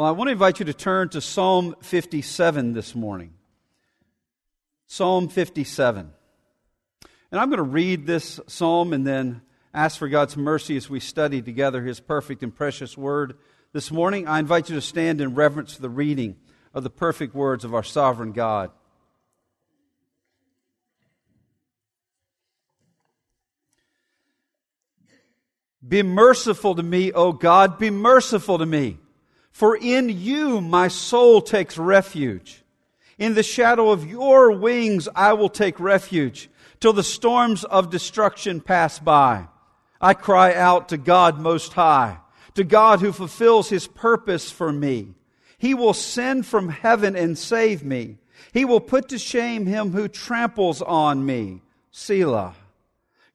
Well, 0.00 0.08
I 0.08 0.12
want 0.12 0.28
to 0.28 0.32
invite 0.32 0.60
you 0.60 0.64
to 0.64 0.72
turn 0.72 1.10
to 1.10 1.20
Psalm 1.20 1.76
57 1.82 2.72
this 2.72 2.94
morning. 2.94 3.34
Psalm 4.86 5.28
57. 5.28 6.10
And 7.30 7.38
I'm 7.38 7.50
going 7.50 7.58
to 7.58 7.62
read 7.62 8.06
this 8.06 8.40
psalm 8.46 8.94
and 8.94 9.06
then 9.06 9.42
ask 9.74 9.98
for 9.98 10.08
God's 10.08 10.38
mercy 10.38 10.78
as 10.78 10.88
we 10.88 11.00
study 11.00 11.42
together 11.42 11.82
His 11.82 12.00
perfect 12.00 12.42
and 12.42 12.54
precious 12.56 12.96
word. 12.96 13.36
This 13.74 13.90
morning, 13.90 14.26
I 14.26 14.38
invite 14.38 14.70
you 14.70 14.74
to 14.74 14.80
stand 14.80 15.20
in 15.20 15.34
reverence 15.34 15.76
to 15.76 15.82
the 15.82 15.90
reading 15.90 16.36
of 16.72 16.82
the 16.82 16.88
perfect 16.88 17.34
words 17.34 17.66
of 17.66 17.74
our 17.74 17.82
sovereign 17.82 18.32
God. 18.32 18.70
Be 25.86 26.02
merciful 26.02 26.74
to 26.74 26.82
me, 26.82 27.12
O 27.12 27.34
God, 27.34 27.78
be 27.78 27.90
merciful 27.90 28.56
to 28.56 28.64
me. 28.64 28.96
For 29.50 29.76
in 29.76 30.08
you 30.08 30.60
my 30.60 30.88
soul 30.88 31.40
takes 31.40 31.76
refuge. 31.76 32.62
In 33.18 33.34
the 33.34 33.42
shadow 33.42 33.90
of 33.90 34.08
your 34.08 34.50
wings 34.52 35.08
I 35.14 35.34
will 35.34 35.50
take 35.50 35.78
refuge 35.78 36.48
till 36.80 36.92
the 36.92 37.02
storms 37.02 37.64
of 37.64 37.90
destruction 37.90 38.60
pass 38.60 38.98
by. 38.98 39.48
I 40.00 40.14
cry 40.14 40.54
out 40.54 40.88
to 40.88 40.96
God 40.96 41.38
Most 41.38 41.74
High, 41.74 42.18
to 42.54 42.64
God 42.64 43.00
who 43.00 43.12
fulfills 43.12 43.68
His 43.68 43.86
purpose 43.86 44.50
for 44.50 44.72
me. 44.72 45.14
He 45.58 45.74
will 45.74 45.92
send 45.92 46.46
from 46.46 46.70
heaven 46.70 47.14
and 47.14 47.36
save 47.36 47.84
me. 47.84 48.16
He 48.52 48.64
will 48.64 48.80
put 48.80 49.10
to 49.10 49.18
shame 49.18 49.66
him 49.66 49.92
who 49.92 50.08
tramples 50.08 50.80
on 50.80 51.24
me. 51.26 51.60
Selah. 51.90 52.54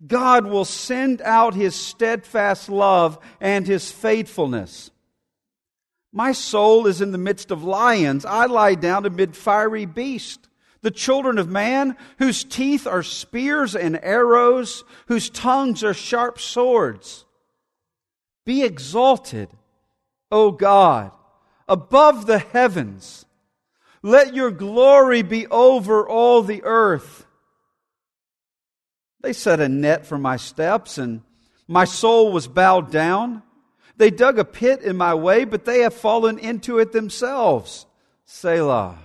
God 0.05 0.45
will 0.45 0.65
send 0.65 1.21
out 1.21 1.53
his 1.53 1.75
steadfast 1.75 2.67
love 2.67 3.19
and 3.39 3.65
his 3.67 3.91
faithfulness. 3.91 4.89
My 6.15 6.31
soul 6.31 6.87
is 6.87 7.01
in 7.01 7.11
the 7.11 7.17
midst 7.17 7.51
of 7.51 7.65
lions. 7.65 8.23
I 8.23 8.45
lie 8.45 8.75
down 8.75 9.05
amid 9.05 9.35
fiery 9.35 9.85
beasts. 9.85 10.47
The 10.81 10.89
children 10.89 11.37
of 11.37 11.49
man, 11.49 11.97
whose 12.19 12.45
teeth 12.45 12.87
are 12.87 13.03
spears 13.03 13.75
and 13.75 13.99
arrows, 14.01 14.85
whose 15.07 15.29
tongues 15.29 15.83
are 15.83 15.93
sharp 15.93 16.39
swords. 16.39 17.25
Be 18.45 18.63
exalted, 18.63 19.49
O 20.31 20.51
God, 20.51 21.11
above 21.67 22.27
the 22.27 22.39
heavens. 22.39 23.25
Let 24.01 24.33
your 24.33 24.51
glory 24.51 25.21
be 25.21 25.47
over 25.47 26.07
all 26.07 26.43
the 26.43 26.63
earth. 26.63 27.25
They 29.19 29.33
set 29.33 29.59
a 29.59 29.67
net 29.67 30.05
for 30.05 30.17
my 30.17 30.37
steps, 30.37 30.97
and 30.97 31.23
my 31.67 31.83
soul 31.83 32.31
was 32.31 32.47
bowed 32.47 32.89
down. 32.89 33.43
They 33.97 34.11
dug 34.11 34.39
a 34.39 34.45
pit 34.45 34.81
in 34.81 34.97
my 34.97 35.13
way, 35.13 35.45
but 35.45 35.65
they 35.65 35.79
have 35.79 35.93
fallen 35.93 36.37
into 36.37 36.79
it 36.79 36.91
themselves. 36.91 37.85
Selah. 38.25 38.99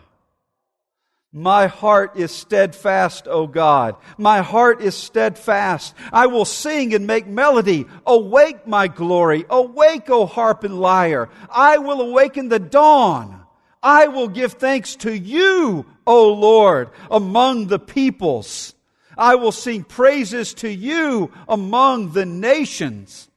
My 1.33 1.69
heart 1.69 2.16
is 2.16 2.33
steadfast, 2.33 3.28
O 3.28 3.46
God. 3.46 3.94
My 4.18 4.41
heart 4.41 4.80
is 4.80 4.96
steadfast. 4.96 5.94
I 6.12 6.27
will 6.27 6.44
sing 6.44 6.92
and 6.92 7.06
make 7.06 7.28
melody. 7.28 7.86
Awake, 8.05 8.66
my 8.66 8.88
glory. 8.88 9.44
Awake, 9.48 10.11
O 10.11 10.27
harp 10.27 10.64
and 10.64 10.80
lyre. 10.80 11.28
I 11.48 11.78
will 11.78 12.00
awaken 12.00 12.48
the 12.48 12.58
dawn. 12.58 13.41
I 13.80 14.08
will 14.08 14.27
give 14.27 14.55
thanks 14.55 14.96
to 14.96 15.16
you, 15.16 15.86
O 16.05 16.33
Lord, 16.33 16.91
among 17.08 17.68
the 17.68 17.78
peoples. 17.78 18.74
I 19.16 19.36
will 19.36 19.52
sing 19.52 19.84
praises 19.84 20.52
to 20.55 20.68
you 20.68 21.30
among 21.48 22.12
the 22.12 22.27
nations. 22.27 23.30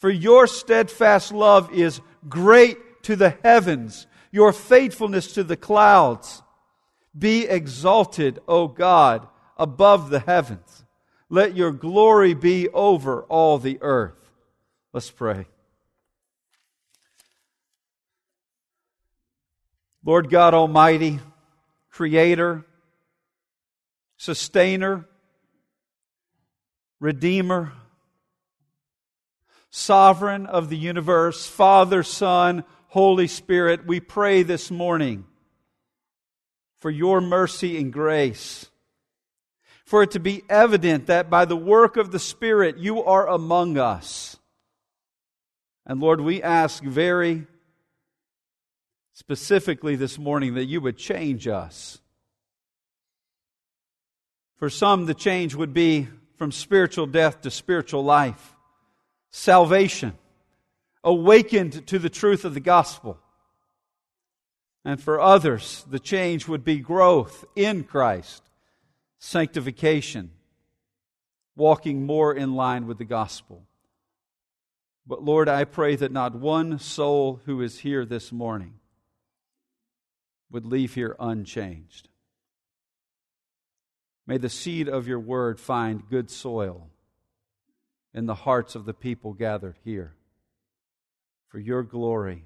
For 0.00 0.10
your 0.10 0.46
steadfast 0.46 1.30
love 1.30 1.72
is 1.72 2.00
great 2.26 3.02
to 3.02 3.16
the 3.16 3.36
heavens, 3.44 4.06
your 4.32 4.52
faithfulness 4.52 5.34
to 5.34 5.44
the 5.44 5.58
clouds. 5.58 6.42
Be 7.16 7.46
exalted, 7.46 8.38
O 8.48 8.66
God, 8.66 9.28
above 9.58 10.08
the 10.08 10.20
heavens. 10.20 10.84
Let 11.28 11.54
your 11.54 11.70
glory 11.70 12.32
be 12.32 12.68
over 12.70 13.22
all 13.24 13.58
the 13.58 13.78
earth. 13.82 14.14
Let's 14.94 15.10
pray. 15.10 15.46
Lord 20.02 20.30
God 20.30 20.54
Almighty, 20.54 21.20
Creator, 21.90 22.64
Sustainer, 24.16 25.06
Redeemer, 27.00 27.72
Sovereign 29.70 30.46
of 30.46 30.68
the 30.68 30.76
universe, 30.76 31.46
Father, 31.46 32.02
Son, 32.02 32.64
Holy 32.88 33.28
Spirit, 33.28 33.86
we 33.86 34.00
pray 34.00 34.42
this 34.42 34.70
morning 34.70 35.24
for 36.80 36.90
your 36.90 37.20
mercy 37.20 37.78
and 37.78 37.92
grace. 37.92 38.66
For 39.84 40.02
it 40.02 40.12
to 40.12 40.20
be 40.20 40.42
evident 40.48 41.06
that 41.06 41.30
by 41.30 41.44
the 41.44 41.56
work 41.56 41.96
of 41.96 42.10
the 42.10 42.18
Spirit 42.18 42.78
you 42.78 43.02
are 43.02 43.28
among 43.28 43.76
us. 43.76 44.36
And 45.86 46.00
Lord, 46.00 46.20
we 46.20 46.42
ask 46.42 46.82
very 46.82 47.46
specifically 49.12 49.96
this 49.96 50.18
morning 50.18 50.54
that 50.54 50.64
you 50.64 50.80
would 50.80 50.96
change 50.96 51.46
us. 51.46 51.98
For 54.56 54.70
some, 54.70 55.06
the 55.06 55.14
change 55.14 55.54
would 55.54 55.72
be 55.74 56.08
from 56.36 56.52
spiritual 56.52 57.06
death 57.06 57.42
to 57.42 57.50
spiritual 57.50 58.04
life, 58.04 58.54
salvation, 59.30 60.14
awakened 61.04 61.86
to 61.86 61.98
the 61.98 62.10
truth 62.10 62.44
of 62.44 62.54
the 62.54 62.60
gospel. 62.60 63.18
And 64.84 65.00
for 65.00 65.20
others, 65.20 65.84
the 65.88 65.98
change 65.98 66.48
would 66.48 66.64
be 66.64 66.78
growth 66.78 67.44
in 67.54 67.84
Christ, 67.84 68.42
sanctification, 69.18 70.30
walking 71.56 72.06
more 72.06 72.34
in 72.34 72.54
line 72.54 72.86
with 72.86 72.98
the 72.98 73.04
gospel. 73.04 73.66
But 75.06 75.22
Lord, 75.22 75.48
I 75.48 75.64
pray 75.64 75.96
that 75.96 76.12
not 76.12 76.34
one 76.34 76.78
soul 76.78 77.40
who 77.44 77.60
is 77.62 77.80
here 77.80 78.04
this 78.04 78.32
morning 78.32 78.74
would 80.50 80.64
leave 80.64 80.94
here 80.94 81.16
unchanged. 81.18 82.08
May 84.26 84.38
the 84.38 84.48
seed 84.48 84.88
of 84.88 85.08
your 85.08 85.18
word 85.18 85.58
find 85.58 86.08
good 86.08 86.30
soil 86.30 86.89
in 88.14 88.26
the 88.26 88.34
hearts 88.34 88.74
of 88.74 88.84
the 88.84 88.94
people 88.94 89.32
gathered 89.32 89.76
here 89.84 90.14
for 91.48 91.58
your 91.58 91.82
glory 91.82 92.44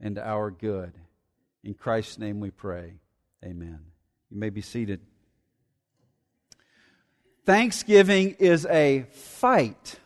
and 0.00 0.18
our 0.18 0.50
good. 0.50 0.92
In 1.64 1.74
Christ's 1.74 2.18
name 2.18 2.40
we 2.40 2.50
pray. 2.50 2.94
Amen. 3.44 3.80
You 4.30 4.38
may 4.38 4.50
be 4.50 4.60
seated. 4.60 5.00
Thanksgiving 7.44 8.36
is 8.38 8.66
a 8.66 9.06
fight. 9.10 9.98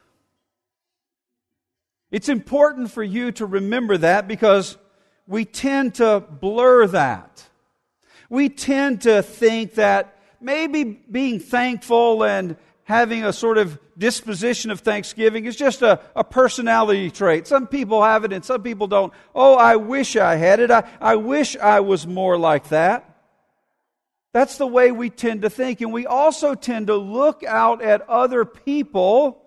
It's 2.10 2.28
important 2.28 2.90
for 2.90 3.02
you 3.02 3.32
to 3.32 3.46
remember 3.46 3.98
that 3.98 4.28
because 4.28 4.76
we 5.26 5.44
tend 5.44 5.96
to 5.96 6.20
blur 6.20 6.86
that. 6.88 7.44
We 8.30 8.48
tend 8.48 9.02
to 9.02 9.22
think 9.22 9.74
that 9.74 10.18
maybe 10.40 10.84
being 10.84 11.40
thankful 11.40 12.24
and 12.24 12.56
having 12.84 13.24
a 13.24 13.32
sort 13.32 13.58
of 13.58 13.78
disposition 13.98 14.70
of 14.70 14.80
thanksgiving 14.80 15.46
is 15.46 15.56
just 15.56 15.82
a, 15.82 16.00
a 16.14 16.24
personality 16.24 17.10
trait. 17.10 17.46
Some 17.46 17.66
people 17.66 18.02
have 18.02 18.24
it 18.24 18.32
and 18.32 18.44
some 18.44 18.62
people 18.62 18.86
don't. 18.86 19.12
Oh, 19.34 19.54
I 19.54 19.76
wish 19.76 20.16
I 20.16 20.36
had 20.36 20.60
it. 20.60 20.70
I, 20.70 20.88
I 21.00 21.16
wish 21.16 21.56
I 21.56 21.80
was 21.80 22.06
more 22.06 22.38
like 22.38 22.68
that. 22.68 23.16
That's 24.32 24.58
the 24.58 24.66
way 24.66 24.92
we 24.92 25.08
tend 25.08 25.42
to 25.42 25.50
think. 25.50 25.80
And 25.80 25.92
we 25.92 26.06
also 26.06 26.54
tend 26.54 26.88
to 26.88 26.96
look 26.96 27.42
out 27.42 27.80
at 27.82 28.08
other 28.08 28.44
people 28.44 29.42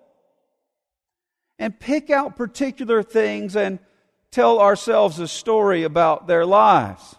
and 1.58 1.78
pick 1.78 2.10
out 2.10 2.36
particular 2.36 3.02
things 3.02 3.54
and 3.54 3.78
tell 4.32 4.58
ourselves 4.58 5.20
a 5.20 5.28
story 5.28 5.84
about 5.84 6.26
their 6.26 6.44
lives. 6.44 7.14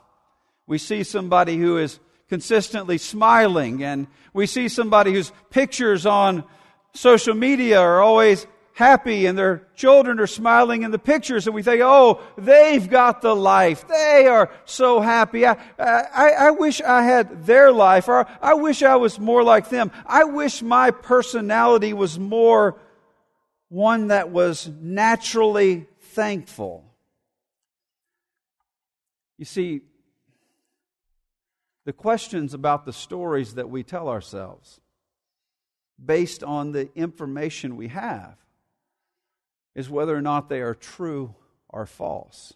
We 0.67 0.77
see 0.77 1.03
somebody 1.03 1.57
who 1.57 1.77
is 1.77 1.99
consistently 2.27 2.97
smiling. 2.97 3.83
And 3.83 4.07
we 4.33 4.47
see 4.47 4.69
somebody 4.69 5.13
whose 5.13 5.31
pictures 5.49 6.05
on 6.05 6.45
social 6.93 7.33
media 7.33 7.79
are 7.79 8.01
always 8.01 8.47
happy 8.73 9.25
and 9.27 9.37
their 9.37 9.67
children 9.75 10.19
are 10.19 10.27
smiling 10.27 10.83
in 10.83 10.91
the 10.91 10.99
pictures 10.99 11.45
and 11.45 11.55
we 11.55 11.61
think, 11.61 11.81
oh, 11.83 12.19
they've 12.37 12.89
got 12.89 13.21
the 13.21 13.35
life. 13.35 13.87
They 13.87 14.25
are 14.27 14.51
so 14.65 15.01
happy. 15.01 15.45
I, 15.45 15.55
I, 15.77 16.29
I 16.39 16.51
wish 16.51 16.81
I 16.81 17.03
had 17.03 17.45
their 17.45 17.71
life 17.71 18.07
or 18.07 18.27
I 18.41 18.55
wish 18.55 18.81
I 18.81 18.95
was 18.95 19.19
more 19.19 19.43
like 19.43 19.69
them. 19.69 19.91
I 20.05 20.23
wish 20.23 20.61
my 20.61 20.91
personality 20.91 21.93
was 21.93 22.17
more 22.17 22.79
one 23.69 24.07
that 24.07 24.31
was 24.31 24.69
naturally 24.81 25.87
thankful. 25.99 26.83
You 29.37 29.45
see, 29.45 29.81
the 31.85 31.93
questions 31.93 32.53
about 32.53 32.85
the 32.85 32.93
stories 32.93 33.55
that 33.55 33.69
we 33.69 33.83
tell 33.83 34.09
ourselves 34.09 34.80
based 36.03 36.43
on 36.43 36.71
the 36.71 36.89
information 36.95 37.77
we 37.77 37.89
have 37.89 38.35
is 39.75 39.89
whether 39.89 40.15
or 40.15 40.21
not 40.21 40.49
they 40.49 40.61
are 40.61 40.75
true 40.75 41.35
or 41.69 41.85
false. 41.85 42.53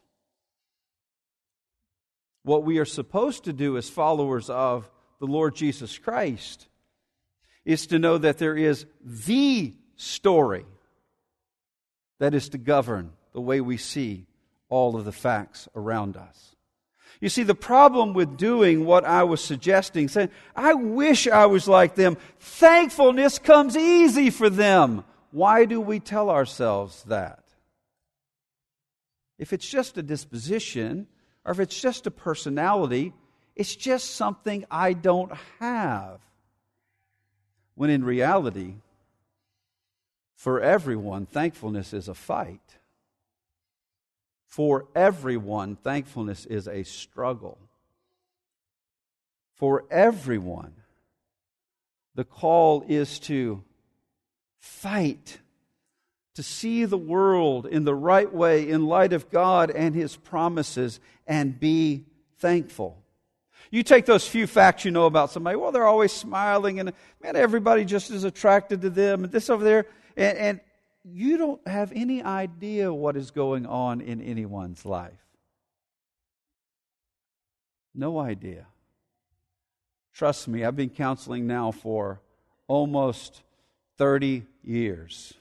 What 2.44 2.64
we 2.64 2.78
are 2.80 2.86
supposed 2.86 3.46
to 3.46 3.54
do 3.54 3.78
as 3.78 3.90
followers 3.90 4.50
of 4.50 4.90
the 5.20 5.26
Lord 5.26 5.56
Jesus 5.56 5.98
Christ 5.98 6.68
is 7.64 7.88
to 7.88 8.00
know 8.00 8.18
that 8.18 8.38
there 8.38 8.56
is 8.56 8.86
the 9.04 9.74
story 9.96 10.66
that 12.20 12.34
is 12.34 12.50
to 12.50 12.58
govern 12.58 13.12
the 13.34 13.42
way 13.42 13.62
we 13.62 13.78
see 13.78 14.28
all 14.70 14.96
of 14.96 15.06
the 15.06 15.12
facts 15.12 15.68
around 15.76 16.18
us. 16.18 16.55
You 17.22 17.30
see, 17.30 17.44
the 17.44 17.56
problem 17.56 18.14
with 18.14 18.38
doing 18.38 18.86
what 18.86 19.06
I 19.06 19.24
was 19.24 19.44
suggesting, 19.44 20.08
saying, 20.08 20.30
I 20.56 20.74
wish 20.74 21.28
I 21.28 21.46
was 21.46 21.68
like 21.68 21.96
them, 21.96 22.18
thankfulness 22.40 23.40
comes 23.40 23.78
easy 23.78 24.30
for 24.30 24.50
them. 24.50 25.04
Why 25.32 25.66
do 25.66 25.82
we 25.82 26.00
tell 26.00 26.30
ourselves 26.30 27.04
that? 27.04 27.44
If 29.38 29.54
it's 29.54 29.68
just 29.68 29.98
a 29.98 30.04
disposition, 30.04 31.08
or 31.44 31.52
if 31.52 31.60
it's 31.60 31.80
just 31.80 32.08
a 32.08 32.12
personality, 32.12 33.14
it's 33.56 33.76
just 33.76 34.16
something 34.16 34.66
I 34.70 34.94
don't 34.94 35.32
have. 35.60 36.20
When 37.76 37.90
in 37.90 38.04
reality, 38.04 38.76
for 40.36 40.62
everyone, 40.62 41.26
thankfulness 41.26 41.94
is 41.94 42.08
a 42.08 42.14
fight. 42.14 42.78
For 44.56 44.86
everyone, 44.96 45.76
thankfulness 45.76 46.46
is 46.46 46.70
a 46.70 46.84
struggle. 46.84 47.58
For 49.56 49.84
everyone, 49.92 50.72
the 52.16 52.24
call 52.24 52.86
is 52.88 53.20
to 53.20 53.66
fight, 54.58 55.40
to 56.36 56.42
see 56.42 56.86
the 56.86 56.98
world 56.98 57.66
in 57.66 57.84
the 57.84 57.94
right 57.94 58.34
way 58.34 58.70
in 58.70 58.88
light 58.88 59.12
of 59.12 59.30
God 59.30 59.72
and 59.72 59.94
His 59.94 60.16
promises, 60.16 61.02
and 61.28 61.60
be 61.60 62.06
thankful. 62.38 63.04
You 63.72 63.84
take 63.84 64.06
those 64.06 64.26
few 64.26 64.48
facts 64.48 64.86
you 64.86 64.92
know 64.92 65.06
about 65.06 65.32
somebody, 65.32 65.58
well, 65.58 65.74
they're 65.74 65.86
always 65.86 66.14
smiling, 66.14 66.80
and 66.80 66.94
man, 67.22 67.36
everybody 67.36 67.84
just 67.84 68.10
is 68.10 68.24
attracted 68.24 68.84
to 68.84 68.90
them, 68.90 69.26
and 69.26 69.34
this 69.34 69.50
over 69.50 69.66
there. 69.66 69.88
And, 70.16 70.38
and 70.38 70.60
you 71.08 71.38
don't 71.38 71.66
have 71.68 71.92
any 71.96 72.24
idea 72.24 72.92
what 72.92 73.16
is 73.16 73.30
going 73.30 73.66
on 73.68 74.02
in 74.02 74.22
anyone's 74.22 74.86
life. 74.86 75.14
No 77.94 78.18
idea. 78.18 78.66
Trust 80.14 80.48
me, 80.48 80.64
I've 80.64 80.76
been 80.76 80.90
counseling 80.90 81.46
now 81.46 81.72
for 81.72 82.22
almost 82.68 83.44
30 83.98 84.46
years. 84.64 85.34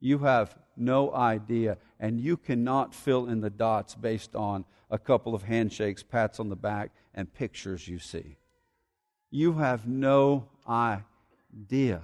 You 0.00 0.18
have 0.18 0.56
no 0.76 1.14
idea, 1.14 1.78
and 2.00 2.20
you 2.20 2.36
cannot 2.36 2.94
fill 2.94 3.28
in 3.28 3.40
the 3.40 3.50
dots 3.50 3.94
based 3.94 4.34
on 4.34 4.64
a 4.90 4.98
couple 4.98 5.34
of 5.34 5.44
handshakes, 5.44 6.02
pats 6.02 6.40
on 6.40 6.48
the 6.48 6.56
back, 6.56 6.90
and 7.14 7.32
pictures 7.32 7.86
you 7.86 7.98
see. 7.98 8.36
You 9.30 9.54
have 9.54 9.86
no 9.86 10.48
idea. 10.68 12.02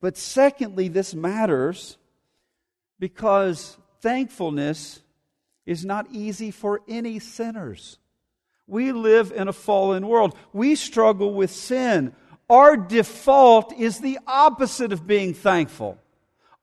But 0.00 0.16
secondly, 0.16 0.88
this 0.88 1.14
matters 1.14 1.96
because 2.98 3.76
thankfulness 4.00 5.00
is 5.66 5.84
not 5.84 6.06
easy 6.10 6.50
for 6.50 6.80
any 6.88 7.18
sinners. 7.18 7.98
We 8.66 8.92
live 8.92 9.32
in 9.32 9.48
a 9.48 9.52
fallen 9.52 10.06
world. 10.06 10.36
We 10.52 10.74
struggle 10.74 11.34
with 11.34 11.50
sin. 11.50 12.14
Our 12.48 12.76
default 12.76 13.72
is 13.72 14.00
the 14.00 14.18
opposite 14.26 14.92
of 14.92 15.06
being 15.06 15.34
thankful. 15.34 15.98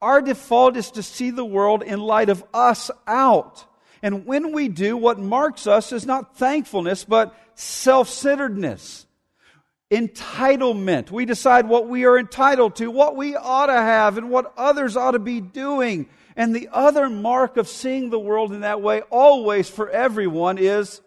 Our 0.01 0.22
default 0.22 0.78
is 0.78 0.92
to 0.92 1.04
see 1.04 1.31
the 1.31 1.45
world 1.45 1.81
in 1.81 2.00
light 2.00 2.30
of 2.30 2.44
us 2.54 2.92
out. 3.07 3.66
And 4.01 4.25
when 4.25 4.51
we 4.51 4.68
do, 4.68 4.95
what 4.95 5.18
marks 5.18 5.66
us 5.66 5.92
is 5.92 6.06
not 6.06 6.38
thankfulness, 6.38 7.04
but 7.04 7.36
self 7.56 8.10
centeredness 8.10 9.06
entitlement. 9.92 11.12
We 11.12 11.25
decide 11.25 11.68
what 11.68 11.88
we 11.88 12.06
are 12.06 12.18
entitled 12.18 12.75
to, 12.78 12.92
what 12.92 13.16
we 13.16 13.36
ought 13.36 13.68
to 13.68 13.74
have, 13.74 14.18
and 14.18 14.30
what 14.30 14.54
others 14.57 14.98
ought 14.98 15.12
to 15.12 15.19
be 15.19 15.42
doing. 15.42 16.07
And 16.36 16.56
the 16.56 16.69
other 16.72 17.10
mark 17.10 17.57
of 17.57 17.68
seeing 17.68 18.10
the 18.10 18.19
world 18.19 18.51
in 18.54 18.62
that 18.62 18.81
way, 18.81 19.01
always 19.10 19.69
for 19.69 19.89
everyone, 19.89 20.57
is 20.57 21.01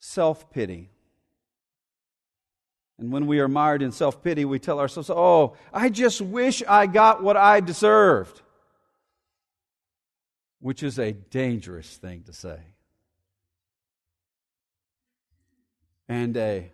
self 0.00 0.50
pity. 0.50 0.90
And 2.98 3.12
when 3.12 3.26
we 3.26 3.40
are 3.40 3.48
mired 3.48 3.82
in 3.82 3.92
self 3.92 4.22
pity, 4.22 4.44
we 4.44 4.58
tell 4.58 4.80
ourselves, 4.80 5.10
Oh, 5.10 5.56
I 5.72 5.90
just 5.90 6.20
wish 6.20 6.62
I 6.66 6.86
got 6.86 7.22
what 7.22 7.36
I 7.36 7.60
deserved. 7.60 8.40
Which 10.60 10.82
is 10.82 10.98
a 10.98 11.12
dangerous 11.12 11.96
thing 11.96 12.22
to 12.22 12.32
say. 12.32 12.58
And 16.08 16.36
a 16.36 16.70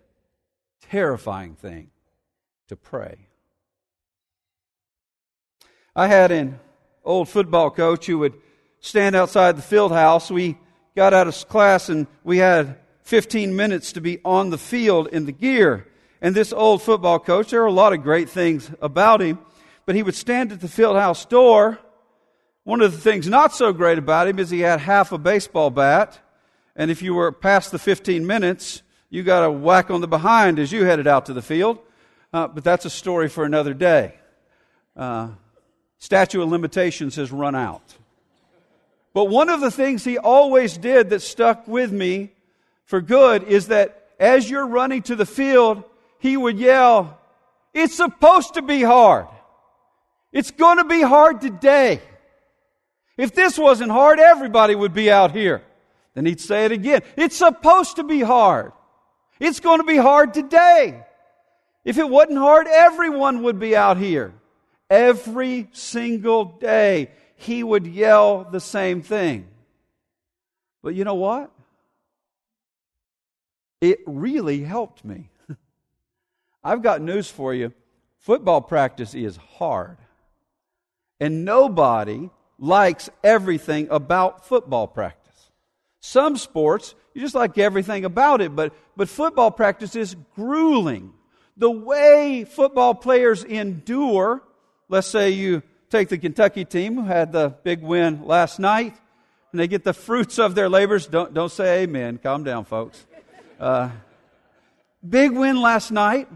terrifying 0.89 1.55
thing 1.55 1.89
to 2.67 2.75
pray. 2.75 3.27
I 5.95 6.07
had 6.07 6.31
an 6.31 6.59
old 7.03 7.27
football 7.29 7.69
coach 7.69 8.05
who 8.05 8.19
would 8.19 8.33
stand 8.79 9.15
outside 9.15 9.57
the 9.57 9.61
field 9.61 9.91
house. 9.91 10.31
We 10.31 10.57
got 10.95 11.13
out 11.13 11.27
of 11.27 11.47
class 11.47 11.89
and 11.89 12.07
we 12.23 12.37
had 12.37 12.77
15 13.03 13.55
minutes 13.55 13.93
to 13.93 14.01
be 14.01 14.19
on 14.23 14.49
the 14.49 14.57
field 14.57 15.07
in 15.07 15.25
the 15.25 15.31
gear. 15.31 15.87
And 16.21 16.35
this 16.35 16.53
old 16.53 16.81
football 16.81 17.19
coach, 17.19 17.49
there 17.49 17.63
are 17.63 17.67
a 17.67 17.71
lot 17.71 17.93
of 17.93 18.03
great 18.03 18.29
things 18.29 18.71
about 18.81 19.21
him, 19.21 19.39
but 19.85 19.95
he 19.95 20.03
would 20.03 20.15
stand 20.15 20.51
at 20.51 20.61
the 20.61 20.67
field 20.67 20.95
house 20.95 21.25
door. 21.25 21.79
One 22.63 22.81
of 22.81 22.91
the 22.91 22.99
things 22.99 23.27
not 23.27 23.53
so 23.53 23.73
great 23.73 23.97
about 23.97 24.27
him 24.27 24.37
is 24.37 24.49
he 24.49 24.59
had 24.59 24.79
half 24.79 25.11
a 25.11 25.17
baseball 25.17 25.71
bat. 25.71 26.19
And 26.75 26.91
if 26.91 27.01
you 27.01 27.15
were 27.15 27.31
past 27.31 27.71
the 27.71 27.79
15 27.79 28.25
minutes, 28.25 28.83
you 29.11 29.23
got 29.23 29.43
a 29.43 29.51
whack 29.51 29.91
on 29.91 29.99
the 29.99 30.07
behind 30.07 30.57
as 30.57 30.71
you 30.71 30.85
headed 30.85 31.05
out 31.05 31.27
to 31.27 31.33
the 31.33 31.41
field. 31.41 31.77
Uh, 32.33 32.47
but 32.47 32.63
that's 32.63 32.85
a 32.85 32.89
story 32.89 33.27
for 33.27 33.43
another 33.43 33.73
day. 33.73 34.15
Uh, 34.95 35.27
statute 35.99 36.41
of 36.41 36.49
limitations 36.49 37.17
has 37.17 37.29
run 37.29 37.53
out. 37.53 37.83
But 39.13 39.25
one 39.25 39.49
of 39.49 39.59
the 39.59 39.69
things 39.69 40.05
he 40.05 40.17
always 40.17 40.77
did 40.77 41.09
that 41.09 41.21
stuck 41.21 41.67
with 41.67 41.91
me 41.91 42.31
for 42.85 43.01
good 43.01 43.43
is 43.43 43.67
that 43.67 44.07
as 44.17 44.49
you're 44.49 44.65
running 44.65 45.01
to 45.03 45.17
the 45.17 45.25
field, 45.25 45.83
he 46.19 46.37
would 46.37 46.57
yell, 46.57 47.19
It's 47.73 47.95
supposed 47.95 48.53
to 48.53 48.61
be 48.61 48.81
hard. 48.81 49.27
It's 50.31 50.51
going 50.51 50.77
to 50.77 50.85
be 50.85 51.01
hard 51.01 51.41
today. 51.41 51.99
If 53.17 53.35
this 53.35 53.57
wasn't 53.57 53.91
hard, 53.91 54.19
everybody 54.19 54.73
would 54.73 54.93
be 54.93 55.11
out 55.11 55.33
here. 55.33 55.63
Then 56.13 56.25
he'd 56.25 56.39
say 56.39 56.63
it 56.63 56.71
again. 56.71 57.01
It's 57.17 57.35
supposed 57.35 57.97
to 57.97 58.03
be 58.03 58.21
hard. 58.21 58.71
It's 59.41 59.59
going 59.59 59.79
to 59.79 59.83
be 59.83 59.97
hard 59.97 60.35
today. 60.35 61.03
If 61.83 61.97
it 61.97 62.07
wasn't 62.07 62.37
hard, 62.37 62.67
everyone 62.67 63.41
would 63.41 63.57
be 63.57 63.75
out 63.75 63.97
here. 63.97 64.35
Every 64.87 65.67
single 65.71 66.45
day, 66.45 67.09
he 67.37 67.63
would 67.63 67.87
yell 67.87 68.43
the 68.43 68.59
same 68.59 69.01
thing. 69.01 69.47
But 70.83 70.93
you 70.93 71.05
know 71.05 71.15
what? 71.15 71.49
It 73.81 74.01
really 74.05 74.61
helped 74.61 75.03
me. 75.03 75.31
I've 76.63 76.83
got 76.83 77.01
news 77.01 77.27
for 77.27 77.51
you. 77.51 77.73
Football 78.19 78.61
practice 78.61 79.15
is 79.15 79.37
hard. 79.37 79.97
And 81.19 81.45
nobody 81.45 82.29
likes 82.59 83.09
everything 83.23 83.87
about 83.89 84.45
football 84.45 84.85
practice. 84.85 85.49
Some 85.99 86.37
sports, 86.37 86.93
you 87.13 87.21
just 87.21 87.35
like 87.35 87.57
everything 87.57 88.05
about 88.05 88.41
it, 88.41 88.55
but, 88.55 88.73
but 88.95 89.09
football 89.09 89.51
practice 89.51 89.95
is 89.95 90.15
grueling. 90.35 91.13
The 91.57 91.69
way 91.69 92.45
football 92.45 92.95
players 92.95 93.43
endure, 93.43 94.41
let's 94.87 95.07
say 95.07 95.31
you 95.31 95.61
take 95.89 96.09
the 96.09 96.17
Kentucky 96.17 96.63
team 96.63 96.95
who 96.95 97.03
had 97.03 97.31
the 97.31 97.49
big 97.49 97.81
win 97.81 98.25
last 98.25 98.59
night, 98.59 98.95
and 99.51 99.59
they 99.59 99.67
get 99.67 99.83
the 99.83 99.93
fruits 100.07 100.39
of 100.39 100.55
their 100.55 100.69
labors. 100.69 101.07
Don't, 101.07 101.33
don't 101.33 101.51
say 101.51 101.83
amen. 101.83 102.17
Calm 102.17 102.43
down, 102.43 102.65
folks. 102.65 103.05
Uh, 103.59 103.89
big 105.07 105.31
win 105.31 105.61
last 105.61 105.91
night. 105.91 106.29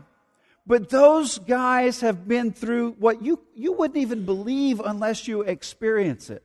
But 0.67 0.89
those 0.89 1.37
guys 1.37 2.01
have 2.01 2.27
been 2.27 2.51
through 2.51 2.93
what 2.93 3.21
you, 3.21 3.39
you 3.53 3.73
wouldn't 3.73 3.97
even 3.97 4.25
believe 4.25 4.79
unless 4.79 5.27
you 5.27 5.41
experience 5.41 6.31
it 6.31 6.43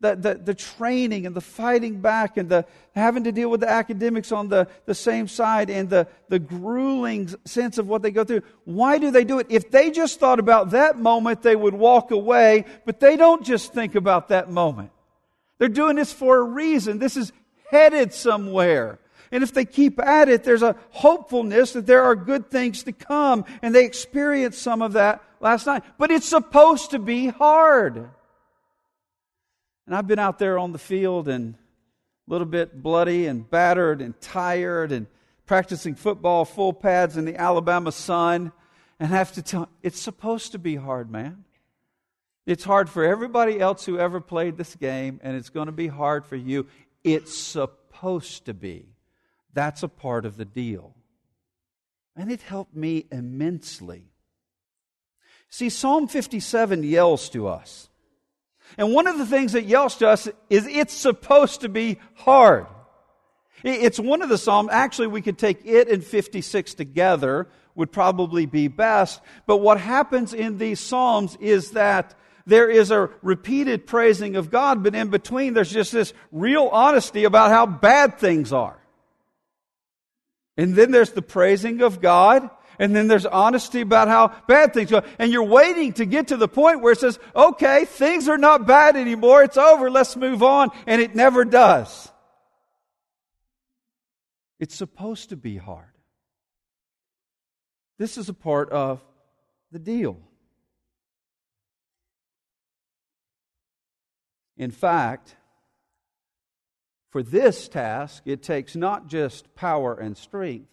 the, 0.00 0.16
the, 0.16 0.34
the 0.34 0.54
training 0.54 1.26
and 1.26 1.36
the 1.36 1.40
fighting 1.40 2.00
back 2.00 2.36
and 2.38 2.48
the 2.48 2.64
having 2.94 3.24
to 3.24 3.32
deal 3.32 3.50
with 3.50 3.60
the 3.60 3.70
academics 3.70 4.32
on 4.32 4.48
the, 4.48 4.66
the 4.86 4.94
same 4.94 5.28
side 5.28 5.68
and 5.68 5.90
the, 5.90 6.08
the 6.28 6.38
grueling 6.38 7.28
sense 7.44 7.76
of 7.76 7.86
what 7.86 8.02
they 8.02 8.10
go 8.10 8.24
through. 8.24 8.42
Why 8.64 8.98
do 8.98 9.10
they 9.10 9.24
do 9.24 9.38
it? 9.38 9.46
If 9.50 9.70
they 9.70 9.90
just 9.90 10.18
thought 10.18 10.38
about 10.38 10.70
that 10.70 10.98
moment, 10.98 11.42
they 11.42 11.54
would 11.54 11.74
walk 11.74 12.10
away, 12.10 12.64
but 12.86 12.98
they 12.98 13.16
don't 13.16 13.44
just 13.44 13.74
think 13.74 13.94
about 13.94 14.28
that 14.28 14.50
moment. 14.50 14.90
They're 15.58 15.68
doing 15.68 15.96
this 15.96 16.12
for 16.12 16.38
a 16.38 16.42
reason. 16.42 16.98
This 16.98 17.18
is 17.18 17.32
headed 17.70 18.14
somewhere. 18.14 18.98
And 19.30 19.44
if 19.44 19.52
they 19.52 19.66
keep 19.66 20.00
at 20.00 20.28
it, 20.28 20.42
there's 20.42 20.62
a 20.62 20.76
hopefulness 20.90 21.74
that 21.74 21.86
there 21.86 22.02
are 22.02 22.16
good 22.16 22.50
things 22.50 22.82
to 22.84 22.92
come. 22.92 23.44
And 23.60 23.74
they 23.74 23.84
experienced 23.84 24.62
some 24.62 24.80
of 24.82 24.94
that 24.94 25.22
last 25.40 25.66
night. 25.66 25.84
But 25.98 26.10
it's 26.10 26.26
supposed 26.26 26.92
to 26.92 26.98
be 26.98 27.28
hard. 27.28 28.10
And 29.90 29.96
I've 29.96 30.06
been 30.06 30.20
out 30.20 30.38
there 30.38 30.56
on 30.56 30.70
the 30.70 30.78
field 30.78 31.26
and 31.26 31.54
a 31.54 32.30
little 32.30 32.46
bit 32.46 32.80
bloody 32.80 33.26
and 33.26 33.50
battered 33.50 34.00
and 34.00 34.14
tired 34.20 34.92
and 34.92 35.08
practicing 35.46 35.96
football 35.96 36.44
full 36.44 36.72
pads 36.72 37.16
in 37.16 37.24
the 37.24 37.34
Alabama 37.34 37.90
sun 37.90 38.52
and 39.00 39.08
have 39.08 39.32
to 39.32 39.42
tell 39.42 39.68
it's 39.82 40.00
supposed 40.00 40.52
to 40.52 40.60
be 40.60 40.76
hard, 40.76 41.10
man. 41.10 41.42
It's 42.46 42.62
hard 42.62 42.88
for 42.88 43.02
everybody 43.02 43.58
else 43.58 43.84
who 43.84 43.98
ever 43.98 44.20
played 44.20 44.56
this 44.56 44.76
game, 44.76 45.18
and 45.24 45.36
it's 45.36 45.50
going 45.50 45.66
to 45.66 45.72
be 45.72 45.88
hard 45.88 46.24
for 46.24 46.36
you. 46.36 46.68
It's 47.02 47.36
supposed 47.36 48.44
to 48.44 48.54
be. 48.54 48.94
That's 49.54 49.82
a 49.82 49.88
part 49.88 50.24
of 50.24 50.36
the 50.36 50.44
deal. 50.44 50.94
And 52.14 52.30
it 52.30 52.42
helped 52.42 52.76
me 52.76 53.06
immensely. 53.10 54.04
See, 55.48 55.68
Psalm 55.68 56.06
57 56.06 56.84
yells 56.84 57.28
to 57.30 57.48
us. 57.48 57.89
And 58.78 58.92
one 58.92 59.06
of 59.06 59.18
the 59.18 59.26
things 59.26 59.52
that 59.52 59.64
yells 59.64 59.96
to 59.96 60.08
us 60.08 60.28
is 60.48 60.66
it's 60.66 60.94
supposed 60.94 61.62
to 61.62 61.68
be 61.68 61.98
hard. 62.14 62.66
It's 63.62 64.00
one 64.00 64.22
of 64.22 64.28
the 64.28 64.38
Psalms. 64.38 64.70
Actually, 64.72 65.08
we 65.08 65.22
could 65.22 65.38
take 65.38 65.64
it 65.66 65.88
and 65.88 66.02
56 66.02 66.74
together, 66.74 67.48
would 67.74 67.92
probably 67.92 68.46
be 68.46 68.68
best. 68.68 69.20
But 69.46 69.58
what 69.58 69.80
happens 69.80 70.34
in 70.34 70.58
these 70.58 70.80
Psalms 70.80 71.36
is 71.40 71.72
that 71.72 72.14
there 72.46 72.68
is 72.68 72.90
a 72.90 73.10
repeated 73.22 73.86
praising 73.86 74.36
of 74.36 74.50
God, 74.50 74.82
but 74.82 74.94
in 74.94 75.08
between 75.08 75.54
there's 75.54 75.70
just 75.70 75.92
this 75.92 76.12
real 76.32 76.68
honesty 76.72 77.24
about 77.24 77.50
how 77.50 77.66
bad 77.66 78.18
things 78.18 78.52
are. 78.52 78.78
And 80.56 80.74
then 80.74 80.90
there's 80.90 81.12
the 81.12 81.22
praising 81.22 81.80
of 81.82 82.00
God, 82.00 82.50
and 82.80 82.96
then 82.96 83.08
there's 83.08 83.26
honesty 83.26 83.82
about 83.82 84.08
how 84.08 84.34
bad 84.48 84.72
things 84.72 84.90
go. 84.90 85.02
And 85.18 85.30
you're 85.30 85.44
waiting 85.44 85.92
to 85.92 86.06
get 86.06 86.28
to 86.28 86.38
the 86.38 86.48
point 86.48 86.80
where 86.80 86.94
it 86.94 86.98
says, 86.98 87.18
okay, 87.36 87.84
things 87.84 88.26
are 88.26 88.38
not 88.38 88.66
bad 88.66 88.96
anymore, 88.96 89.42
it's 89.42 89.58
over, 89.58 89.90
let's 89.90 90.16
move 90.16 90.42
on. 90.42 90.70
And 90.86 91.02
it 91.02 91.14
never 91.14 91.44
does. 91.44 92.10
It's 94.58 94.74
supposed 94.74 95.28
to 95.28 95.36
be 95.36 95.58
hard. 95.58 95.92
This 97.98 98.16
is 98.16 98.30
a 98.30 98.34
part 98.34 98.70
of 98.70 99.04
the 99.70 99.78
deal. 99.78 100.18
In 104.56 104.70
fact, 104.70 105.36
for 107.10 107.22
this 107.22 107.68
task, 107.68 108.22
it 108.24 108.42
takes 108.42 108.74
not 108.74 109.08
just 109.08 109.54
power 109.54 109.94
and 109.94 110.16
strength, 110.16 110.68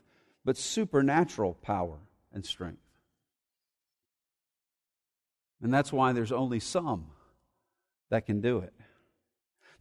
but 0.48 0.56
supernatural 0.56 1.56
power 1.56 1.98
and 2.32 2.46
strength. 2.46 2.80
And 5.62 5.74
that's 5.74 5.92
why 5.92 6.14
there's 6.14 6.32
only 6.32 6.62
some 6.62 7.08
that 8.10 8.26
can 8.26 8.40
do 8.40 8.60
it. 8.60 8.72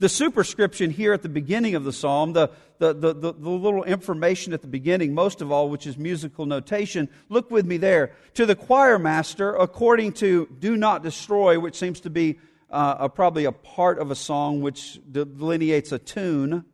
The 0.00 0.08
superscription 0.08 0.90
here 0.90 1.12
at 1.12 1.22
the 1.22 1.28
beginning 1.28 1.76
of 1.76 1.84
the 1.84 1.92
psalm, 1.92 2.32
the, 2.32 2.50
the, 2.80 2.92
the, 2.92 3.14
the, 3.14 3.30
little 3.30 3.84
information 3.84 4.52
at 4.52 4.60
the 4.60 4.66
beginning, 4.66 5.14
most 5.14 5.40
of 5.40 5.52
all, 5.52 5.70
which 5.70 5.86
is 5.86 5.96
musical 5.96 6.46
notation, 6.46 7.10
look 7.28 7.48
with 7.48 7.64
me 7.64 7.76
there. 7.76 8.10
To 8.34 8.44
the 8.44 8.56
choir 8.56 8.98
master, 8.98 9.54
according 9.54 10.14
to 10.14 10.48
do 10.58 10.76
not 10.76 11.04
destroy, 11.04 11.60
which 11.60 11.76
seems 11.76 12.00
to 12.00 12.10
be 12.10 12.40
uh, 12.72 12.96
a, 12.98 13.08
probably 13.08 13.44
a 13.44 13.52
part 13.52 14.00
of 14.00 14.10
a 14.10 14.16
song 14.16 14.62
which 14.62 14.98
delineates 15.12 15.92
a 15.92 16.00
tune. 16.00 16.64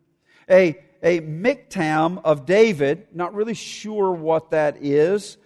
A, 0.48 0.78
a 1.02 1.20
miktam 1.20 2.20
of 2.24 2.46
David, 2.46 3.06
not 3.12 3.34
really 3.34 3.54
sure 3.54 4.12
what 4.12 4.50
that 4.50 4.76
is. 4.80 5.36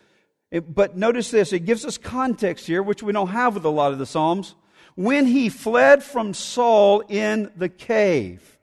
It, 0.51 0.75
but 0.75 0.97
notice 0.97 1.31
this, 1.31 1.53
it 1.53 1.61
gives 1.61 1.85
us 1.85 1.99
context 1.99 2.67
here, 2.67 2.83
which 2.83 3.03
we 3.03 3.13
don't 3.13 3.29
have 3.29 3.55
with 3.55 3.65
a 3.65 3.71
lot 3.71 3.93
of 3.93 3.99
the 3.99 4.07
Psalms. 4.07 4.55
When 4.95 5.27
he 5.27 5.49
fled 5.49 6.03
from 6.03 6.35
Saul 6.35 7.01
in 7.09 7.51
the 7.57 7.69
cave. 7.69 8.57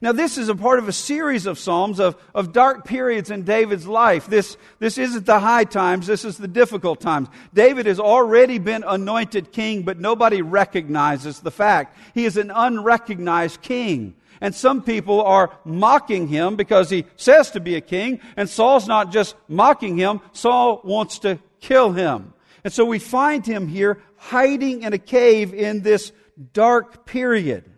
Now, 0.00 0.12
this 0.12 0.38
is 0.38 0.48
a 0.48 0.54
part 0.54 0.78
of 0.78 0.88
a 0.88 0.92
series 0.92 1.46
of 1.46 1.58
Psalms 1.58 2.00
of, 2.00 2.16
of 2.34 2.52
dark 2.52 2.84
periods 2.84 3.30
in 3.30 3.44
David's 3.44 3.86
life. 3.86 4.26
This, 4.26 4.56
this 4.78 4.98
isn't 4.98 5.24
the 5.24 5.38
high 5.38 5.64
times, 5.64 6.06
this 6.06 6.24
is 6.24 6.36
the 6.36 6.48
difficult 6.48 7.00
times. 7.00 7.28
David 7.54 7.86
has 7.86 8.00
already 8.00 8.58
been 8.58 8.84
anointed 8.86 9.52
king, 9.52 9.82
but 9.82 9.98
nobody 9.98 10.42
recognizes 10.42 11.40
the 11.40 11.50
fact. 11.50 11.96
He 12.12 12.24
is 12.24 12.36
an 12.36 12.50
unrecognized 12.50 13.62
king. 13.62 14.14
And 14.40 14.54
some 14.54 14.82
people 14.82 15.22
are 15.22 15.58
mocking 15.64 16.28
him 16.28 16.56
because 16.56 16.90
he 16.90 17.04
says 17.16 17.50
to 17.52 17.60
be 17.60 17.76
a 17.76 17.80
king, 17.80 18.20
and 18.36 18.48
Saul's 18.48 18.88
not 18.88 19.12
just 19.12 19.36
mocking 19.48 19.96
him, 19.96 20.20
Saul 20.32 20.80
wants 20.84 21.20
to 21.20 21.38
kill 21.60 21.92
him. 21.92 22.34
And 22.64 22.72
so 22.72 22.84
we 22.84 22.98
find 22.98 23.46
him 23.46 23.68
here 23.68 24.02
hiding 24.16 24.82
in 24.82 24.92
a 24.92 24.98
cave 24.98 25.52
in 25.52 25.82
this 25.82 26.12
dark 26.52 27.06
period. 27.06 27.70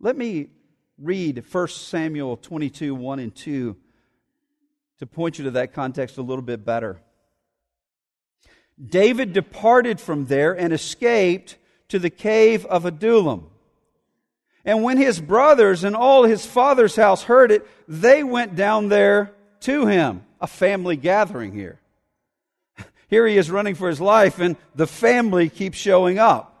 Let 0.00 0.16
me 0.16 0.50
read 0.98 1.44
1 1.50 1.68
Samuel 1.68 2.36
22 2.36 2.94
1 2.94 3.18
and 3.18 3.34
2 3.34 3.76
to 4.98 5.06
point 5.06 5.38
you 5.38 5.44
to 5.44 5.50
that 5.52 5.72
context 5.72 6.16
a 6.16 6.22
little 6.22 6.42
bit 6.42 6.64
better. 6.64 7.02
David 8.84 9.32
departed 9.32 10.00
from 10.00 10.26
there 10.26 10.52
and 10.52 10.72
escaped 10.72 11.56
to 11.88 11.98
the 11.98 12.10
cave 12.10 12.66
of 12.66 12.84
Adullam. 12.84 13.48
And 14.64 14.82
when 14.82 14.98
his 14.98 15.20
brothers 15.20 15.84
and 15.84 15.94
all 15.94 16.24
his 16.24 16.44
father's 16.44 16.96
house 16.96 17.22
heard 17.22 17.52
it, 17.52 17.66
they 17.86 18.24
went 18.24 18.56
down 18.56 18.88
there 18.88 19.32
to 19.60 19.86
him. 19.86 20.24
A 20.40 20.46
family 20.46 20.96
gathering 20.96 21.52
here. 21.52 21.80
Here 23.08 23.26
he 23.26 23.38
is 23.38 23.50
running 23.50 23.74
for 23.74 23.88
his 23.88 24.00
life, 24.00 24.38
and 24.38 24.56
the 24.74 24.86
family 24.86 25.48
keeps 25.48 25.78
showing 25.78 26.18
up. 26.18 26.52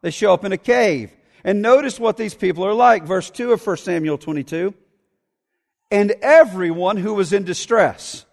They 0.00 0.10
show 0.10 0.32
up 0.32 0.44
in 0.44 0.52
a 0.52 0.58
cave. 0.58 1.12
And 1.44 1.60
notice 1.60 2.00
what 2.00 2.16
these 2.16 2.34
people 2.34 2.64
are 2.64 2.74
like. 2.74 3.04
Verse 3.04 3.28
2 3.28 3.52
of 3.52 3.66
1 3.66 3.76
Samuel 3.78 4.18
22. 4.18 4.72
And 5.90 6.12
everyone 6.22 6.96
who 6.96 7.14
was 7.14 7.32
in 7.32 7.44
distress, 7.44 8.24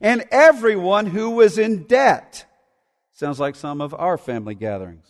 and 0.00 0.24
everyone 0.30 1.06
who 1.06 1.30
was 1.30 1.58
in 1.58 1.84
debt. 1.84 2.46
Sounds 3.12 3.38
like 3.38 3.54
some 3.54 3.80
of 3.80 3.94
our 3.94 4.16
family 4.16 4.54
gatherings. 4.54 5.06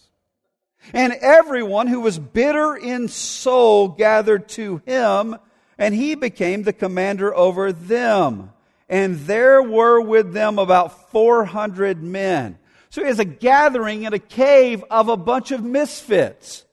And 0.93 1.13
everyone 1.13 1.87
who 1.87 2.01
was 2.01 2.19
bitter 2.19 2.75
in 2.75 3.09
soul 3.09 3.89
gathered 3.89 4.49
to 4.51 4.83
him, 4.87 5.37
and 5.79 5.95
he 5.95 6.15
became 6.15 6.63
the 6.63 6.73
commander 6.73 7.35
over 7.35 7.73
them. 7.73 8.53
And 8.89 9.21
there 9.21 9.63
were 9.63 10.01
with 10.01 10.33
them 10.33 10.59
about 10.59 11.11
400 11.11 12.03
men. 12.03 12.59
So 12.89 13.05
it's 13.05 13.21
a 13.21 13.25
gathering 13.25 14.03
in 14.03 14.15
a 14.15 14.19
cave 14.19 14.83
of 14.91 15.09
a 15.09 15.17
bunch 15.17 15.53
of 15.53 15.63
misfits 15.63 16.65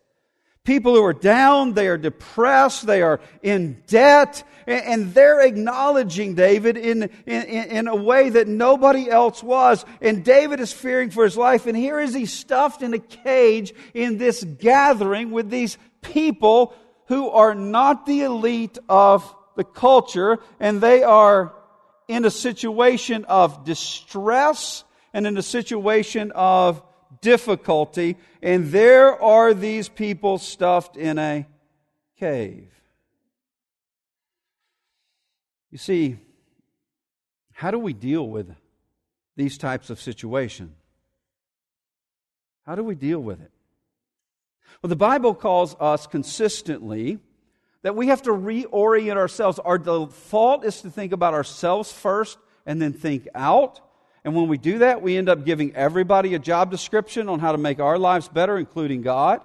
people 0.68 0.94
who 0.94 1.04
are 1.06 1.14
down, 1.14 1.74
they 1.74 1.88
are 1.88 1.98
depressed, 1.98 2.86
they 2.86 3.02
are 3.02 3.22
in 3.42 3.82
debt, 3.88 4.44
and 4.68 5.14
they're 5.14 5.42
acknowledging 5.42 6.36
David 6.36 6.78
in, 6.78 7.10
in, 7.26 7.44
in 7.44 7.88
a 7.88 7.96
way 7.96 8.30
that 8.30 8.48
nobody 8.48 9.10
else 9.10 9.42
was. 9.42 9.86
And 10.02 10.24
David 10.24 10.60
is 10.60 10.74
fearing 10.74 11.10
for 11.10 11.24
his 11.24 11.38
life, 11.38 11.66
and 11.66 11.76
here 11.76 12.00
is 12.00 12.14
he 12.14 12.26
stuffed 12.26 12.82
in 12.82 12.94
a 12.94 13.00
cage 13.00 13.74
in 13.94 14.18
this 14.18 14.44
gathering 14.44 15.32
with 15.32 15.50
these 15.50 15.78
people 16.02 16.74
who 17.08 17.30
are 17.30 17.56
not 17.56 18.06
the 18.06 18.24
elite 18.24 18.78
of 18.90 19.34
the 19.56 19.64
culture, 19.64 20.38
and 20.60 20.82
they 20.82 21.02
are 21.02 21.54
in 22.08 22.26
a 22.26 22.32
situation 22.32 23.26
of 23.26 23.64
distress 23.64 24.84
and 25.14 25.26
in 25.26 25.38
a 25.38 25.42
situation 25.42 26.32
of 26.36 26.84
difficulty, 27.22 28.18
and 28.42 28.68
there 28.68 29.22
are 29.22 29.54
these 29.54 29.90
people 29.90 30.38
stuffed 30.38 30.98
in 30.98 31.18
a 31.18 31.48
cave. 32.20 32.77
You 35.72 35.78
see, 35.78 36.18
how 37.54 37.72
do 37.72 37.80
we 37.80 37.94
deal 37.94 38.28
with 38.28 38.54
these 39.36 39.58
types 39.58 39.90
of 39.90 40.00
situations? 40.00 40.76
How 42.66 42.76
do 42.76 42.84
we 42.84 42.96
deal 42.96 43.20
with 43.20 43.42
it? 43.42 43.52
Well, 44.82 44.90
the 44.90 44.96
Bible 44.96 45.34
calls 45.34 45.76
us 45.80 46.08
consistently 46.08 47.20
that 47.82 47.96
we 47.96 48.08
have 48.08 48.22
to 48.24 48.32
reorient 48.32 49.16
ourselves. 49.16 49.60
Our 49.60 49.78
default 49.78 50.66
is 50.66 50.82
to 50.82 50.90
think 50.90 51.14
about 51.14 51.34
ourselves 51.34 51.92
first 51.92 52.38
and 52.66 52.82
then 52.82 52.94
think 52.94 53.28
out. 53.34 53.80
And 54.24 54.36
when 54.36 54.50
we 54.50 54.58
do 54.58 54.80
that, 54.80 55.02
we 55.02 55.16
end 55.16 55.30
up 55.30 55.46
giving 55.46 55.74
everybody 55.76 56.36
a 56.36 56.40
job 56.40 56.70
description 56.70 57.30
on 57.30 57.40
how 57.40 57.54
to 57.54 57.58
make 57.58 57.80
our 57.80 57.98
lives 57.98 58.28
better, 58.28 58.58
including 58.58 59.02
God. 59.02 59.42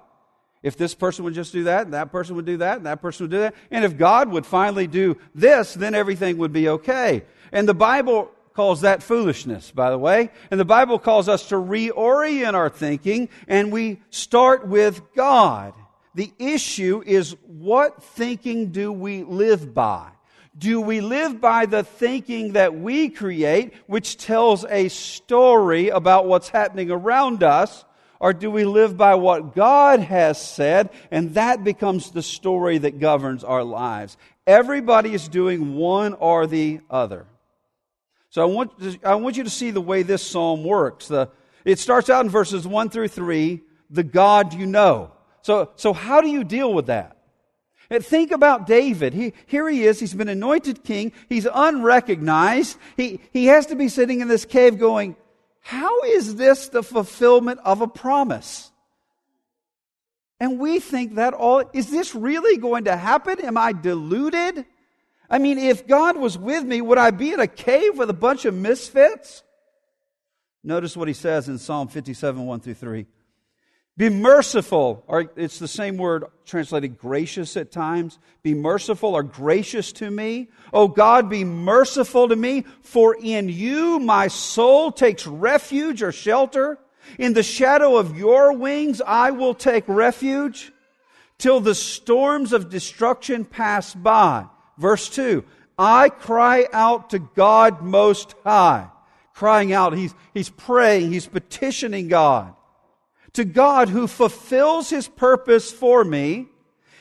If 0.63 0.77
this 0.77 0.95
person 0.95 1.25
would 1.25 1.33
just 1.33 1.51
do 1.51 1.65
that, 1.65 1.83
and 1.83 1.93
that 1.93 2.11
person 2.11 2.35
would 2.37 2.45
do 2.45 2.57
that, 2.57 2.77
and 2.77 2.85
that 2.85 3.01
person 3.01 3.25
would 3.25 3.31
do 3.31 3.39
that. 3.39 3.53
And 3.69 3.83
if 3.83 3.97
God 3.97 4.29
would 4.29 4.45
finally 4.45 4.87
do 4.87 5.17
this, 5.35 5.73
then 5.73 5.93
everything 5.93 6.37
would 6.37 6.53
be 6.53 6.69
okay. 6.69 7.25
And 7.51 7.67
the 7.67 7.73
Bible 7.73 8.31
calls 8.53 8.81
that 8.81 9.03
foolishness, 9.03 9.71
by 9.71 9.89
the 9.89 9.97
way. 9.97 10.31
And 10.49 10.59
the 10.59 10.65
Bible 10.65 10.99
calls 10.99 11.27
us 11.27 11.49
to 11.49 11.55
reorient 11.55 12.53
our 12.53 12.69
thinking, 12.69 13.29
and 13.47 13.71
we 13.71 14.01
start 14.09 14.67
with 14.67 15.01
God. 15.13 15.73
The 16.15 16.31
issue 16.39 17.03
is 17.05 17.35
what 17.47 18.01
thinking 18.01 18.71
do 18.71 18.91
we 18.91 19.23
live 19.23 19.73
by? 19.73 20.09
Do 20.55 20.79
we 20.79 21.01
live 21.01 21.41
by 21.41 21.65
the 21.65 21.83
thinking 21.83 22.53
that 22.53 22.75
we 22.75 23.09
create, 23.09 23.73
which 23.87 24.17
tells 24.17 24.63
a 24.65 24.87
story 24.89 25.89
about 25.89 26.27
what's 26.27 26.49
happening 26.49 26.91
around 26.91 27.41
us? 27.41 27.83
Or 28.23 28.31
do 28.31 28.49
we 28.49 28.63
live 28.63 28.95
by 28.95 29.15
what 29.15 29.53
God 29.53 29.99
has 29.99 30.41
said? 30.41 30.91
And 31.11 31.33
that 31.33 31.65
becomes 31.65 32.11
the 32.11 32.23
story 32.23 32.77
that 32.77 32.97
governs 32.97 33.43
our 33.43 33.65
lives. 33.65 34.15
Everybody 34.47 35.13
is 35.13 35.27
doing 35.27 35.75
one 35.75 36.13
or 36.13 36.47
the 36.47 36.79
other. 36.89 37.25
So 38.29 38.41
I 38.41 38.45
want, 38.45 38.71
I 39.03 39.15
want 39.15 39.35
you 39.35 39.43
to 39.43 39.49
see 39.49 39.71
the 39.71 39.81
way 39.81 40.03
this 40.03 40.25
psalm 40.25 40.63
works. 40.63 41.09
The, 41.09 41.31
it 41.65 41.79
starts 41.79 42.09
out 42.09 42.23
in 42.23 42.31
verses 42.31 42.65
1 42.65 42.91
through 42.91 43.09
3, 43.09 43.61
the 43.89 44.03
God 44.03 44.53
you 44.53 44.67
know. 44.67 45.11
So, 45.41 45.71
so 45.75 45.91
how 45.91 46.21
do 46.21 46.29
you 46.29 46.45
deal 46.45 46.73
with 46.73 46.85
that? 46.85 47.17
And 47.89 48.05
think 48.05 48.31
about 48.31 48.67
David. 48.67 49.13
He, 49.13 49.33
here 49.47 49.67
he 49.67 49.83
is. 49.83 49.99
He's 49.99 50.13
been 50.13 50.29
anointed 50.29 50.85
king. 50.85 51.11
He's 51.27 51.45
unrecognized. 51.53 52.77
He, 52.95 53.19
he 53.33 53.47
has 53.47 53.65
to 53.65 53.75
be 53.75 53.89
sitting 53.89 54.21
in 54.21 54.29
this 54.29 54.45
cave 54.45 54.79
going, 54.79 55.17
how 55.63 56.03
is 56.03 56.35
this 56.35 56.67
the 56.67 56.83
fulfillment 56.83 57.61
of 57.63 57.81
a 57.81 57.87
promise? 57.87 58.69
And 60.41 60.59
we 60.59 60.81
think 60.81 61.15
that 61.15 61.33
all, 61.33 61.63
is 61.71 61.89
this 61.89 62.13
really 62.13 62.57
going 62.57 62.83
to 62.83 62.97
happen? 62.97 63.39
Am 63.39 63.57
I 63.57 63.71
deluded? 63.71 64.65
I 65.29 65.37
mean, 65.37 65.57
if 65.57 65.87
God 65.87 66.17
was 66.17 66.37
with 66.37 66.65
me, 66.65 66.81
would 66.81 66.97
I 66.97 67.11
be 67.11 67.31
in 67.31 67.39
a 67.39 67.47
cave 67.47 67.97
with 67.97 68.09
a 68.09 68.13
bunch 68.13 68.43
of 68.43 68.53
misfits? 68.53 69.41
Notice 70.65 70.97
what 70.97 71.07
he 71.07 71.13
says 71.13 71.47
in 71.47 71.57
Psalm 71.57 71.87
57, 71.87 72.45
1 72.45 72.59
through 72.59 72.73
3. 72.73 73.05
Be 73.95 74.09
merciful, 74.09 75.03
or 75.05 75.31
it's 75.35 75.59
the 75.59 75.67
same 75.67 75.97
word 75.97 76.25
translated 76.45 76.97
gracious 76.97 77.55
at 77.55 77.71
times. 77.71 78.17
Be 78.41 78.55
merciful 78.55 79.13
or 79.13 79.21
gracious 79.21 79.91
to 79.93 80.09
me. 80.09 80.49
Oh 80.73 80.87
God, 80.87 81.29
be 81.29 81.43
merciful 81.43 82.27
to 82.29 82.35
me, 82.35 82.65
for 82.81 83.15
in 83.15 83.49
you 83.49 83.99
my 83.99 84.29
soul 84.29 84.91
takes 84.91 85.27
refuge 85.27 86.01
or 86.01 86.11
shelter. 86.11 86.79
In 87.19 87.33
the 87.33 87.43
shadow 87.43 87.97
of 87.97 88.17
your 88.17 88.53
wings 88.53 88.99
I 89.05 89.29
will 89.29 89.53
take 89.53 89.83
refuge 89.87 90.71
till 91.37 91.59
the 91.59 91.75
storms 91.75 92.51
of 92.51 92.71
destruction 92.71 93.45
pass 93.45 93.93
by. 93.93 94.47
Verse 94.79 95.07
2 95.09 95.43
I 95.77 96.09
cry 96.09 96.65
out 96.73 97.11
to 97.11 97.19
God 97.19 97.83
Most 97.83 98.33
High. 98.43 98.87
Crying 99.35 99.71
out, 99.71 99.95
he's, 99.95 100.15
he's 100.33 100.49
praying, 100.49 101.11
he's 101.11 101.27
petitioning 101.27 102.07
God 102.07 102.55
to 103.33 103.43
God 103.45 103.89
who 103.89 104.07
fulfills 104.07 104.89
his 104.89 105.07
purpose 105.07 105.71
for 105.71 106.03
me. 106.03 106.47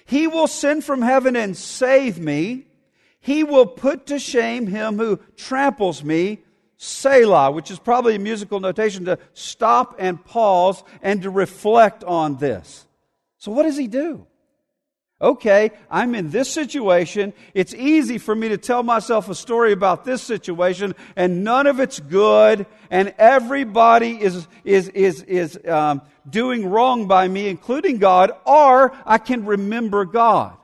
He 0.05 0.27
will 0.27 0.47
send 0.47 0.85
from 0.85 1.03
heaven 1.03 1.37
and 1.37 1.57
save 1.57 2.19
me. 2.19 2.67
He 3.21 3.45
will 3.45 3.67
put 3.67 4.07
to 4.07 4.19
shame 4.19 4.67
him 4.67 4.99
who 4.99 5.21
tramples 5.37 6.03
me. 6.03 6.41
Selah, 6.77 7.53
which 7.53 7.71
is 7.71 7.79
probably 7.79 8.17
a 8.17 8.19
musical 8.19 8.59
notation 8.59 9.05
to 9.05 9.17
stop 9.35 9.95
and 10.01 10.25
pause 10.25 10.83
and 11.01 11.23
to 11.23 11.31
reflect 11.31 12.03
on 12.03 12.39
this. 12.39 12.87
So 13.39 13.53
what 13.53 13.63
does 13.63 13.77
he 13.77 13.87
do? 13.87 14.27
Okay, 15.23 15.71
I'm 15.91 16.15
in 16.15 16.31
this 16.31 16.51
situation. 16.51 17.33
It's 17.55 17.73
easy 17.73 18.19
for 18.19 18.35
me 18.35 18.49
to 18.49 18.59
tell 18.59 18.83
myself 18.83 19.29
a 19.29 19.35
story 19.35 19.73
about 19.73 20.05
this 20.05 20.23
situation, 20.23 20.95
and 21.15 21.45
none 21.45 21.67
of 21.67 21.79
it's 21.79 22.01
good, 22.01 22.67
and 22.91 23.15
everybody 23.17 24.21
is, 24.21 24.47
is, 24.65 24.89
is, 24.89 25.23
is 25.23 25.59
um, 25.67 26.03
doing 26.29 26.69
wrong 26.69 27.07
by 27.07 27.29
me, 27.29 27.49
including 27.49 27.99
God, 27.99 28.33
or 28.45 28.93
I 29.07 29.19
can 29.19 29.47
remember 29.47 30.05
God. 30.05 30.57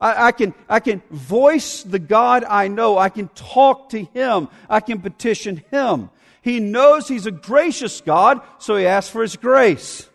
I, 0.00 0.26
I, 0.26 0.32
can, 0.32 0.54
I 0.68 0.80
can 0.80 1.02
voice 1.10 1.82
the 1.82 1.98
God 1.98 2.44
I 2.44 2.68
know. 2.68 2.98
I 2.98 3.08
can 3.08 3.28
talk 3.28 3.90
to 3.90 4.02
Him. 4.02 4.48
I 4.68 4.80
can 4.80 5.00
petition 5.00 5.62
Him. 5.70 6.10
He 6.42 6.60
knows 6.60 7.08
He's 7.08 7.26
a 7.26 7.30
gracious 7.30 8.00
God, 8.00 8.40
so 8.58 8.76
He 8.76 8.86
asks 8.86 9.10
for 9.10 9.22
His 9.22 9.36
grace. 9.36 10.08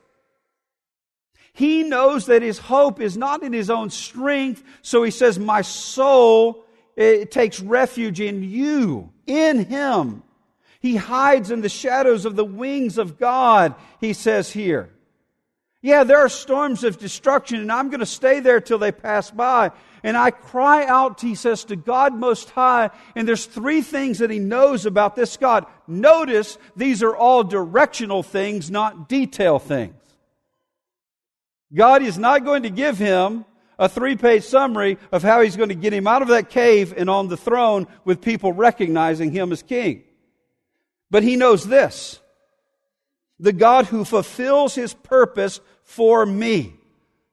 He 1.61 1.83
knows 1.83 2.25
that 2.25 2.41
his 2.41 2.57
hope 2.57 2.99
is 2.99 3.15
not 3.15 3.43
in 3.43 3.53
his 3.53 3.69
own 3.69 3.91
strength, 3.91 4.63
so 4.81 5.03
he 5.03 5.11
says, 5.11 5.37
My 5.37 5.61
soul 5.61 6.65
takes 6.97 7.59
refuge 7.59 8.19
in 8.19 8.41
you, 8.41 9.11
in 9.27 9.65
him. 9.65 10.23
He 10.79 10.95
hides 10.95 11.51
in 11.51 11.61
the 11.61 11.69
shadows 11.69 12.25
of 12.25 12.35
the 12.35 12.43
wings 12.43 12.97
of 12.97 13.19
God, 13.19 13.75
he 13.99 14.13
says 14.13 14.51
here. 14.51 14.89
Yeah, 15.83 16.03
there 16.03 16.17
are 16.17 16.29
storms 16.29 16.83
of 16.83 16.97
destruction, 16.97 17.59
and 17.59 17.71
I'm 17.71 17.91
going 17.91 17.99
to 17.99 18.07
stay 18.07 18.39
there 18.39 18.59
till 18.59 18.79
they 18.79 18.91
pass 18.91 19.29
by. 19.29 19.69
And 20.01 20.17
I 20.17 20.31
cry 20.31 20.85
out, 20.85 21.21
he 21.21 21.35
says, 21.35 21.65
to 21.65 21.75
God 21.75 22.15
Most 22.15 22.49
High. 22.49 22.89
And 23.15 23.27
there's 23.27 23.45
three 23.45 23.83
things 23.83 24.17
that 24.17 24.31
he 24.31 24.39
knows 24.39 24.87
about 24.87 25.15
this 25.15 25.37
God. 25.37 25.67
Notice 25.85 26.57
these 26.75 27.03
are 27.03 27.15
all 27.15 27.43
directional 27.43 28.23
things, 28.23 28.71
not 28.71 29.07
detail 29.07 29.59
things. 29.59 29.93
God 31.73 32.03
is 32.03 32.17
not 32.17 32.43
going 32.43 32.63
to 32.63 32.69
give 32.69 32.97
him 32.97 33.45
a 33.79 33.89
three 33.89 34.15
page 34.15 34.43
summary 34.43 34.97
of 35.11 35.23
how 35.23 35.41
he's 35.41 35.55
going 35.55 35.69
to 35.69 35.75
get 35.75 35.93
him 35.93 36.07
out 36.07 36.21
of 36.21 36.27
that 36.29 36.49
cave 36.49 36.93
and 36.95 37.09
on 37.09 37.27
the 37.27 37.37
throne 37.37 37.87
with 38.05 38.21
people 38.21 38.53
recognizing 38.53 39.31
him 39.31 39.51
as 39.51 39.63
king. 39.63 40.03
But 41.09 41.23
he 41.23 41.35
knows 41.35 41.67
this 41.67 42.19
the 43.39 43.53
God 43.53 43.87
who 43.87 44.05
fulfills 44.05 44.75
his 44.75 44.93
purpose 44.93 45.59
for 45.83 46.25
me. 46.25 46.75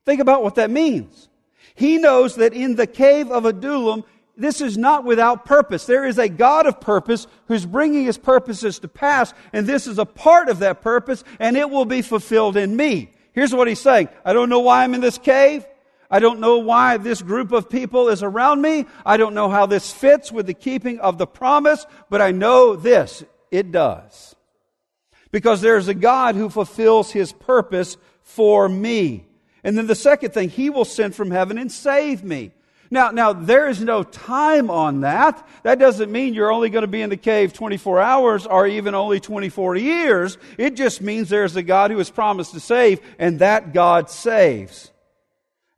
Think 0.07 0.21
about 0.21 0.43
what 0.43 0.55
that 0.55 0.71
means. 0.71 1.29
He 1.75 1.99
knows 1.99 2.37
that 2.37 2.55
in 2.55 2.77
the 2.77 2.87
cave 2.87 3.31
of 3.31 3.45
Adullam, 3.45 4.05
this 4.37 4.61
is 4.61 4.79
not 4.79 5.05
without 5.05 5.45
purpose. 5.45 5.85
There 5.85 6.07
is 6.07 6.19
a 6.19 6.29
God 6.29 6.67
of 6.67 6.81
purpose 6.81 7.27
who's 7.47 7.67
bringing 7.67 8.07
his 8.07 8.17
purposes 8.17 8.79
to 8.79 8.89
pass, 8.89 9.35
and 9.53 9.67
this 9.67 9.87
is 9.87 9.99
a 9.99 10.07
part 10.07 10.49
of 10.49 10.61
that 10.61 10.81
purpose, 10.81 11.25
and 11.39 11.57
it 11.57 11.69
will 11.69 11.85
be 11.85 12.01
fulfilled 12.01 12.57
in 12.57 12.75
me. 12.75 13.11
Here's 13.39 13.55
what 13.55 13.69
he's 13.69 13.79
saying. 13.79 14.09
I 14.25 14.33
don't 14.33 14.49
know 14.49 14.59
why 14.59 14.83
I'm 14.83 14.95
in 14.95 15.01
this 15.01 15.17
cave. 15.17 15.65
I 16.11 16.19
don't 16.19 16.41
know 16.41 16.59
why 16.59 16.97
this 16.97 17.23
group 17.23 17.53
of 17.53 17.71
people 17.71 18.09
is 18.09 18.25
around 18.25 18.61
me. 18.61 18.85
I 19.07 19.17
don't 19.17 19.33
know 19.33 19.49
how 19.49 19.65
this 19.65 19.93
fits 19.93 20.33
with 20.33 20.47
the 20.47 20.55
keeping 20.55 20.99
of 20.99 21.19
the 21.19 21.27
promise, 21.29 21.87
but 22.11 22.21
I 22.21 22.33
know 22.33 22.75
this. 22.75 23.23
It 23.53 23.71
does. 23.71 24.35
Because 25.31 25.61
there's 25.61 25.87
a 25.87 25.95
God 25.95 26.35
who 26.35 26.51
fulfills 26.51 27.13
his 27.13 27.33
purpose 27.33 27.97
for 28.23 28.69
me. 28.69 29.25
And 29.63 29.79
then 29.79 29.87
the 29.87 29.95
second 29.95 30.33
thing, 30.33 30.49
he 30.49 30.69
will 30.69 30.85
send 30.85 31.15
from 31.15 31.31
heaven 31.31 31.59
and 31.59 31.71
save 31.71 32.25
me. 32.25 32.51
Now, 32.91 33.11
now 33.11 33.33
there 33.33 33.69
is 33.69 33.81
no 33.81 34.03
time 34.03 34.71
on 34.71 35.03
that. 35.03 35.47
That 35.63 35.79
doesn't 35.79 36.11
mean 36.11 36.35
you're 36.35 36.53
only 36.53 36.71
going 36.71 36.83
to 36.83 36.89
be 36.89 37.03
in 37.03 37.11
the 37.11 37.17
cave 37.17 37.53
24 37.53 38.01
hours 38.01 38.47
or 38.47 38.67
even 38.67 38.95
only 38.95 39.21
24 39.21 39.77
years. 39.77 40.39
It 40.57 40.75
just 40.75 41.03
means 41.03 41.29
there's 41.29 41.57
a 41.57 41.63
God 41.63 41.91
who 41.91 41.99
has 41.99 42.11
promised 42.11 42.53
to 42.53 42.61
save, 42.61 43.01
and 43.19 43.41
that 43.41 43.73
God 43.73 44.09
saves. 44.09 44.91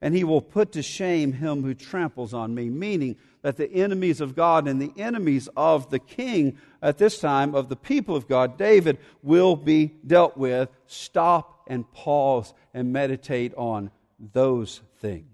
And 0.01 0.15
he 0.15 0.25
will 0.25 0.41
put 0.41 0.73
to 0.73 0.83
shame 0.83 1.33
him 1.33 1.63
who 1.63 1.75
tramples 1.75 2.33
on 2.33 2.55
me, 2.55 2.71
meaning 2.71 3.17
that 3.43 3.57
the 3.57 3.71
enemies 3.71 4.21
of 4.21 4.37
God 4.37 4.69
and 4.69 4.81
the 4.81 4.93
enemies 4.97 5.49
of 5.57 5.91
the 5.91 5.99
king 5.99 6.59
at 6.81 6.99
this 6.99 7.19
time, 7.19 7.55
of 7.55 7.69
the 7.69 7.77
people 7.77 8.17
of 8.17 8.29
God, 8.29 8.57
David, 8.57 8.99
will 9.23 9.57
be 9.57 9.95
dealt 10.07 10.37
with. 10.37 10.69
Stop 10.87 11.65
and 11.67 11.91
pause 11.93 12.55
and 12.73 12.93
meditate 12.93 13.55
on 13.57 13.91
those 14.33 14.81
things. 15.01 15.30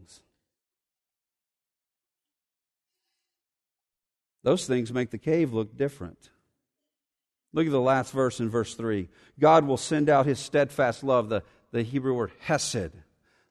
Those 4.47 4.65
things 4.65 4.93
make 4.93 5.11
the 5.11 5.19
cave 5.19 5.53
look 5.53 5.77
different. 5.77 6.31
Look 7.53 7.67
at 7.67 7.73
the 7.73 7.81
last 7.81 8.13
verse 8.13 8.39
in 8.39 8.49
verse 8.49 8.77
3. 8.77 9.09
God 9.41 9.67
will 9.67 9.77
send 9.77 10.09
out 10.09 10.25
his 10.25 10.39
steadfast 10.39 11.03
love, 11.03 11.29
the, 11.29 11.43
the 11.73 11.83
Hebrew 11.83 12.15
word 12.15 12.31
hesed, 12.39 12.93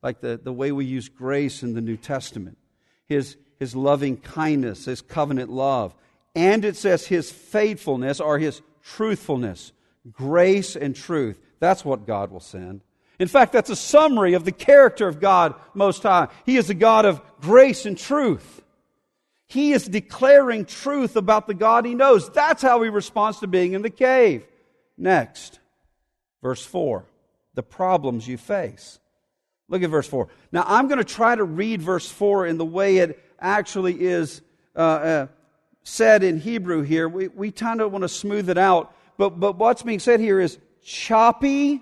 like 0.01 0.21
the, 0.21 0.39
the 0.41 0.53
way 0.53 0.71
we 0.71 0.85
use 0.85 1.09
grace 1.09 1.63
in 1.63 1.73
the 1.73 1.81
New 1.81 1.97
Testament. 1.97 2.57
His, 3.07 3.35
his 3.59 3.75
loving 3.75 4.15
kindness, 4.15 4.85
his 4.85 5.01
covenant 5.01 5.49
love. 5.49 5.93
And 6.33 6.63
it 6.63 6.77
says 6.77 7.05
his 7.05 7.29
faithfulness 7.29 8.21
or 8.21 8.39
his 8.39 8.61
truthfulness. 8.81 9.73
Grace 10.13 10.77
and 10.77 10.95
truth. 10.95 11.37
That's 11.59 11.83
what 11.83 12.07
God 12.07 12.31
will 12.31 12.39
send. 12.39 12.85
In 13.19 13.27
fact, 13.27 13.51
that's 13.51 13.69
a 13.69 13.75
summary 13.75 14.33
of 14.33 14.45
the 14.45 14.53
character 14.53 15.09
of 15.09 15.19
God 15.19 15.55
Most 15.73 16.03
High. 16.03 16.29
He 16.45 16.55
is 16.55 16.69
a 16.69 16.73
God 16.73 17.03
of 17.03 17.19
grace 17.41 17.85
and 17.85 17.97
truth. 17.97 18.61
He 19.47 19.73
is 19.73 19.85
declaring 19.85 20.65
truth 20.65 21.15
about 21.15 21.47
the 21.47 21.53
God 21.53 21.85
he 21.85 21.95
knows. 21.95 22.29
That's 22.29 22.61
how 22.61 22.81
he 22.81 22.89
responds 22.89 23.39
to 23.39 23.47
being 23.47 23.73
in 23.73 23.81
the 23.81 23.89
cave. 23.89 24.45
Next, 24.97 25.59
verse 26.41 26.65
4 26.65 27.05
the 27.55 27.63
problems 27.63 28.27
you 28.27 28.37
face. 28.37 28.99
Look 29.67 29.81
at 29.81 29.89
verse 29.89 30.07
4. 30.07 30.27
Now, 30.51 30.65
I'm 30.67 30.87
going 30.87 30.99
to 30.99 31.03
try 31.03 31.35
to 31.35 31.43
read 31.43 31.81
verse 31.81 32.09
4 32.09 32.45
in 32.45 32.57
the 32.57 32.65
way 32.65 32.97
it 32.97 33.23
actually 33.39 33.99
is 33.99 34.41
uh, 34.75 34.79
uh, 34.79 35.27
said 35.83 36.23
in 36.23 36.39
Hebrew 36.39 36.81
here. 36.83 37.09
We, 37.09 37.29
we 37.29 37.51
kind 37.51 37.81
of 37.81 37.91
want 37.91 38.03
to 38.03 38.09
smooth 38.09 38.49
it 38.49 38.57
out, 38.57 38.95
but, 39.17 39.39
but 39.39 39.57
what's 39.57 39.81
being 39.81 39.99
said 39.99 40.19
here 40.19 40.39
is 40.39 40.59
choppy. 40.83 41.81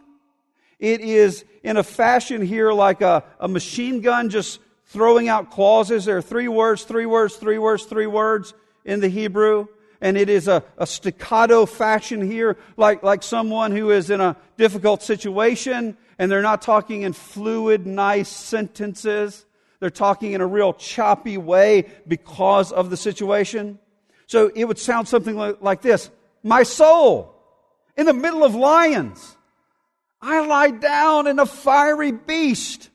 It 0.79 1.01
is 1.01 1.43
in 1.63 1.77
a 1.77 1.83
fashion 1.83 2.45
here 2.45 2.71
like 2.71 3.01
a, 3.01 3.23
a 3.39 3.47
machine 3.47 4.01
gun 4.01 4.29
just 4.29 4.59
throwing 4.93 5.27
out 5.27 5.51
clauses. 5.51 6.05
There 6.05 6.17
are 6.17 6.21
three 6.21 6.47
words, 6.47 6.83
three 6.83 7.07
words, 7.07 7.35
three 7.35 7.57
words, 7.57 7.83
three 7.83 8.07
words 8.07 8.53
in 8.85 9.01
the 9.01 9.09
Hebrew. 9.09 9.67
and 10.03 10.17
it 10.17 10.29
is 10.29 10.49
a, 10.49 10.61
a 10.77 10.85
staccato 10.85 11.65
fashion 11.65 12.21
here, 12.21 12.57
like, 12.75 13.03
like 13.03 13.23
someone 13.23 13.71
who 13.71 13.89
is 13.89 14.09
in 14.09 14.19
a 14.19 14.35
difficult 14.57 15.01
situation, 15.01 15.95
and 16.19 16.29
they're 16.29 16.41
not 16.41 16.61
talking 16.61 17.03
in 17.03 17.13
fluid, 17.13 17.87
nice 17.87 18.27
sentences. 18.27 19.45
They're 19.79 19.89
talking 19.89 20.33
in 20.33 20.41
a 20.41 20.45
real 20.45 20.73
choppy 20.73 21.37
way 21.37 21.85
because 22.05 22.73
of 22.73 22.89
the 22.89 22.97
situation. 22.97 23.79
So 24.27 24.51
it 24.53 24.65
would 24.65 24.77
sound 24.77 25.07
something 25.07 25.37
like, 25.37 25.61
like 25.61 25.81
this 25.81 26.11
My 26.43 26.63
soul, 26.63 27.33
in 27.95 28.05
the 28.05 28.13
middle 28.13 28.43
of 28.43 28.55
lions, 28.55 29.37
I 30.21 30.45
lie 30.45 30.71
down 30.71 31.27
in 31.27 31.39
a 31.39 31.45
fiery 31.45 32.11
beast. 32.11 32.89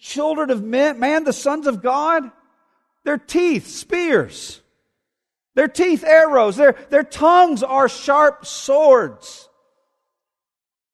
Children 0.00 0.50
of 0.50 0.62
men, 0.62 0.98
man, 0.98 1.24
the 1.24 1.32
sons 1.32 1.66
of 1.66 1.82
God, 1.82 2.30
their 3.04 3.18
teeth, 3.18 3.66
spears. 3.66 4.60
Their 5.54 5.68
teeth, 5.68 6.04
arrows. 6.04 6.56
Their, 6.56 6.74
their 6.88 7.02
tongues 7.02 7.62
are 7.62 7.88
sharp 7.88 8.46
swords. 8.46 9.48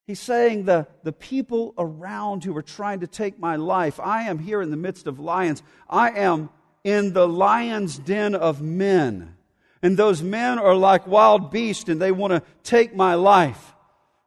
He's 0.06 0.20
saying 0.20 0.64
the, 0.64 0.86
the 1.04 1.12
people 1.12 1.74
around 1.78 2.44
who 2.44 2.56
are 2.56 2.62
trying 2.62 3.00
to 3.00 3.06
take 3.06 3.38
my 3.38 3.56
life, 3.56 4.00
I 4.00 4.22
am 4.22 4.38
here 4.38 4.62
in 4.62 4.70
the 4.70 4.76
midst 4.76 5.06
of 5.06 5.18
lions. 5.18 5.62
I 5.88 6.10
am 6.10 6.50
in 6.84 7.12
the 7.12 7.28
lion's 7.28 7.98
den 7.98 8.34
of 8.34 8.62
men. 8.62 9.36
And 9.82 9.96
those 9.96 10.22
men 10.22 10.58
are 10.58 10.74
like 10.74 11.06
wild 11.06 11.50
beasts 11.50 11.88
and 11.88 12.00
they 12.00 12.12
want 12.12 12.32
to 12.32 12.42
take 12.62 12.94
my 12.94 13.14
life. 13.14 13.74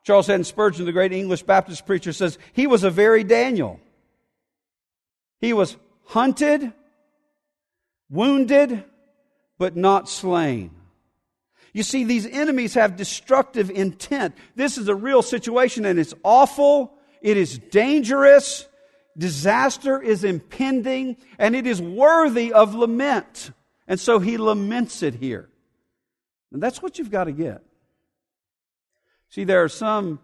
Charles 0.03 0.27
Haddon 0.27 0.43
Spurgeon, 0.43 0.85
the 0.85 0.91
great 0.91 1.13
English 1.13 1.43
Baptist 1.43 1.85
preacher, 1.85 2.13
says 2.13 2.37
he 2.53 2.67
was 2.67 2.83
a 2.83 2.89
very 2.89 3.23
Daniel. 3.23 3.79
He 5.39 5.53
was 5.53 5.77
hunted, 6.05 6.73
wounded, 8.09 8.83
but 9.57 9.75
not 9.75 10.09
slain. 10.09 10.71
You 11.73 11.83
see, 11.83 12.03
these 12.03 12.25
enemies 12.25 12.73
have 12.73 12.95
destructive 12.95 13.69
intent. 13.69 14.35
This 14.55 14.77
is 14.77 14.87
a 14.87 14.95
real 14.95 15.21
situation 15.21 15.85
and 15.85 15.99
it's 15.99 16.13
awful. 16.23 16.93
It 17.21 17.37
is 17.37 17.59
dangerous. 17.59 18.67
Disaster 19.17 20.01
is 20.01 20.23
impending 20.23 21.17
and 21.37 21.55
it 21.55 21.67
is 21.67 21.81
worthy 21.81 22.53
of 22.53 22.73
lament. 22.73 23.51
And 23.87 23.99
so 23.99 24.19
he 24.19 24.37
laments 24.37 25.03
it 25.03 25.15
here. 25.15 25.49
And 26.51 26.61
that's 26.61 26.81
what 26.81 26.97
you've 26.97 27.11
got 27.11 27.25
to 27.25 27.31
get. 27.31 27.61
See, 29.29 29.43
there 29.43 29.63
are 29.63 29.69
some 29.69 30.19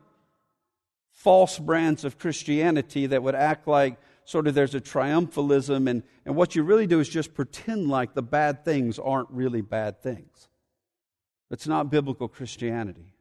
false 1.11 1.59
brands 1.59 2.03
of 2.05 2.17
Christianity 2.17 3.07
that 3.07 3.21
would 3.21 3.35
act 3.35 3.67
like 3.67 3.97
sort 4.25 4.47
of 4.47 4.55
there's 4.55 4.75
a 4.75 4.81
triumphalism, 4.81 5.89
and, 5.89 6.03
and 6.25 6.35
what 6.35 6.55
you 6.55 6.63
really 6.63 6.87
do 6.87 6.99
is 6.99 7.07
just 7.07 7.33
pretend 7.33 7.87
like 7.87 8.13
the 8.13 8.23
bad 8.23 8.65
things 8.65 8.99
aren't 8.99 9.29
really 9.29 9.61
bad 9.61 10.01
things. 10.01 10.49
It's 11.51 11.67
not 11.67 11.91
biblical 11.91 12.27
Christianity. 12.27 13.13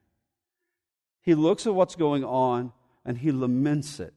He 1.21 1.35
looks 1.35 1.67
at 1.67 1.75
what's 1.75 1.95
going 1.95 2.25
on 2.25 2.73
and 3.05 3.19
he 3.19 3.33
laments 3.33 4.01
it. 4.01 4.15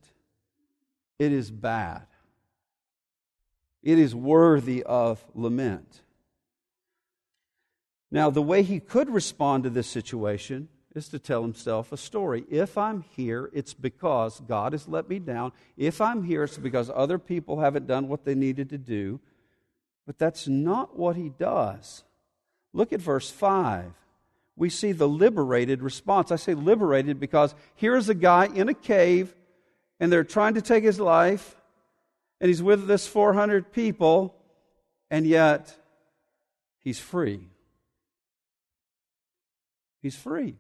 It 1.19 1.31
is 1.31 1.51
bad. 1.51 2.07
It 3.83 3.99
is 3.99 4.15
worthy 4.15 4.83
of 4.83 5.23
lament. 5.33 6.01
Now, 8.11 8.29
the 8.29 8.41
way 8.41 8.63
he 8.63 8.79
could 8.79 9.09
respond 9.09 9.63
to 9.63 9.69
this 9.69 9.87
situation 9.87 10.69
is 10.97 11.07
to 11.09 11.19
tell 11.19 11.41
himself 11.41 11.91
a 11.91 11.97
story. 11.97 12.43
If 12.49 12.77
I'm 12.77 13.05
here, 13.15 13.49
it's 13.53 13.73
because 13.73 14.41
God 14.41 14.73
has 14.73 14.87
let 14.87 15.07
me 15.07 15.19
down. 15.19 15.53
If 15.77 16.01
I'm 16.01 16.23
here, 16.23 16.43
it's 16.43 16.57
because 16.57 16.91
other 16.93 17.17
people 17.19 17.59
haven't 17.59 17.87
done 17.87 18.07
what 18.07 18.25
they 18.25 18.35
needed 18.35 18.69
to 18.71 18.77
do. 18.77 19.19
But 20.05 20.17
that's 20.17 20.47
not 20.47 20.97
what 20.97 21.15
he 21.15 21.29
does. 21.29 22.03
Look 22.73 22.91
at 22.93 22.99
verse 22.99 23.29
5. 23.29 23.91
We 24.55 24.69
see 24.69 24.91
the 24.91 25.07
liberated 25.07 25.81
response. 25.81 26.31
I 26.31 26.35
say 26.35 26.53
liberated 26.53 27.19
because 27.19 27.53
here's 27.75 28.09
a 28.09 28.15
guy 28.15 28.47
in 28.47 28.67
a 28.67 28.73
cave 28.73 29.35
and 29.99 30.11
they're 30.11 30.23
trying 30.23 30.55
to 30.55 30.61
take 30.61 30.83
his 30.83 30.99
life 30.99 31.55
and 32.41 32.47
he's 32.49 32.63
with 32.63 32.87
this 32.87 33.07
400 33.07 33.71
people 33.71 34.35
and 35.11 35.25
yet 35.25 35.75
he's 36.79 36.99
free. 36.99 37.47
He's 40.01 40.15
free. 40.15 40.55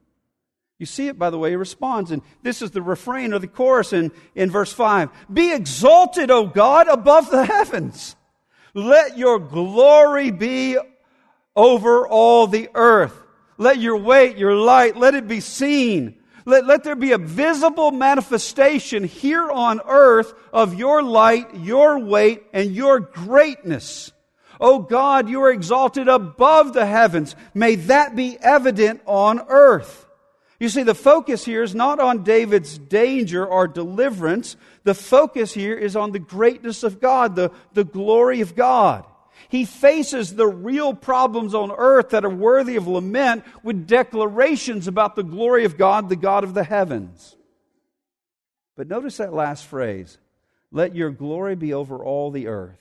You 0.79 0.85
see 0.85 1.07
it 1.07 1.17
by 1.17 1.29
the 1.29 1.37
way 1.37 1.49
he 1.49 1.55
responds. 1.55 2.11
And 2.11 2.21
this 2.43 2.61
is 2.61 2.71
the 2.71 2.81
refrain 2.81 3.33
of 3.33 3.41
the 3.41 3.47
chorus 3.47 3.93
in, 3.93 4.11
in 4.35 4.51
verse 4.51 4.71
5. 4.71 5.09
Be 5.31 5.53
exalted, 5.53 6.29
O 6.29 6.45
God, 6.45 6.87
above 6.87 7.31
the 7.31 7.45
heavens. 7.45 8.15
Let 8.73 9.17
your 9.17 9.39
glory 9.39 10.29
be 10.29 10.77
over 11.55 12.07
all 12.07 12.45
the 12.45 12.69
earth. 12.75 13.23
Let 13.57 13.79
your 13.79 13.97
weight, 13.97 14.37
your 14.37 14.53
light, 14.53 14.95
let 14.95 15.15
it 15.15 15.27
be 15.27 15.39
seen. 15.39 16.17
Let, 16.45 16.65
let 16.65 16.83
there 16.83 16.95
be 16.95 17.11
a 17.11 17.17
visible 17.17 17.91
manifestation 17.91 19.03
here 19.03 19.49
on 19.49 19.81
earth 19.85 20.33
of 20.53 20.75
your 20.75 21.01
light, 21.01 21.55
your 21.55 21.99
weight, 21.99 22.43
and 22.53 22.73
your 22.73 22.99
greatness. 22.99 24.11
Oh 24.61 24.79
God, 24.79 25.27
you 25.27 25.41
are 25.41 25.51
exalted 25.51 26.07
above 26.07 26.73
the 26.73 26.85
heavens. 26.85 27.35
May 27.53 27.75
that 27.75 28.15
be 28.15 28.37
evident 28.39 29.01
on 29.05 29.41
earth. 29.49 30.06
You 30.59 30.69
see, 30.69 30.83
the 30.83 30.95
focus 30.95 31.45
here 31.45 31.61
is 31.61 31.75
not 31.75 31.99
on 31.99 32.23
David's 32.23 32.77
danger 32.77 33.45
or 33.45 33.67
deliverance. 33.67 34.55
The 34.83 34.95
focus 34.95 35.53
here 35.53 35.75
is 35.77 35.95
on 35.95 36.11
the 36.11 36.19
greatness 36.19 36.83
of 36.83 36.99
God, 36.99 37.35
the, 37.35 37.51
the 37.73 37.83
glory 37.83 38.41
of 38.41 38.55
God. 38.55 39.05
He 39.49 39.65
faces 39.65 40.35
the 40.35 40.47
real 40.47 40.93
problems 40.95 41.53
on 41.53 41.71
earth 41.71 42.09
that 42.09 42.25
are 42.25 42.29
worthy 42.29 42.75
of 42.75 42.87
lament 42.87 43.45
with 43.63 43.87
declarations 43.87 44.87
about 44.87 45.15
the 45.15 45.23
glory 45.23 45.63
of 45.63 45.77
God, 45.77 46.09
the 46.09 46.15
God 46.15 46.43
of 46.43 46.55
the 46.55 46.63
heavens. 46.63 47.35
But 48.75 48.87
notice 48.87 49.17
that 49.17 49.33
last 49.33 49.65
phrase 49.65 50.17
let 50.71 50.95
your 50.95 51.11
glory 51.11 51.55
be 51.55 51.73
over 51.73 52.03
all 52.03 52.29
the 52.29 52.47
earth. 52.47 52.79